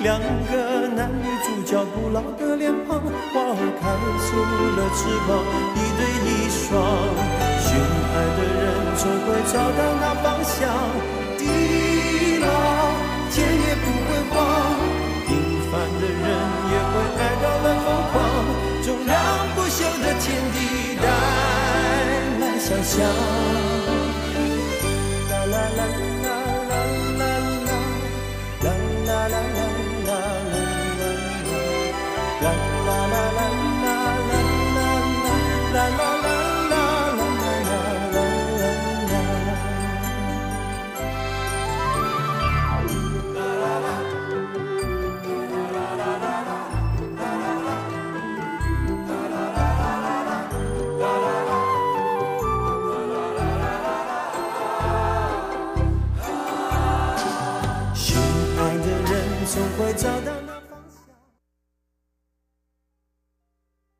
[0.00, 3.82] 两个男女主角不老的脸庞，花儿开
[4.22, 4.38] 出
[4.78, 5.30] 了翅膀，
[5.74, 6.62] 一对一双。
[7.58, 7.66] 寻
[8.14, 8.62] 爱的人
[8.96, 10.56] 总会找到那方向，
[11.36, 11.42] 地
[12.38, 12.46] 老
[13.32, 14.36] 天也不会荒。
[15.26, 15.30] 平
[15.66, 16.24] 凡的人
[16.70, 18.14] 也会爱到了疯狂，
[18.82, 19.12] 总让
[19.56, 20.24] 不朽的天
[20.54, 20.56] 地
[21.02, 21.04] 带
[22.38, 22.94] 来想象。
[25.28, 25.80] 啦啦啦
[26.22, 26.26] 啦
[26.68, 26.72] 啦
[27.18, 27.22] 啦
[28.62, 28.66] 啦，
[29.04, 29.57] 啦啦啦。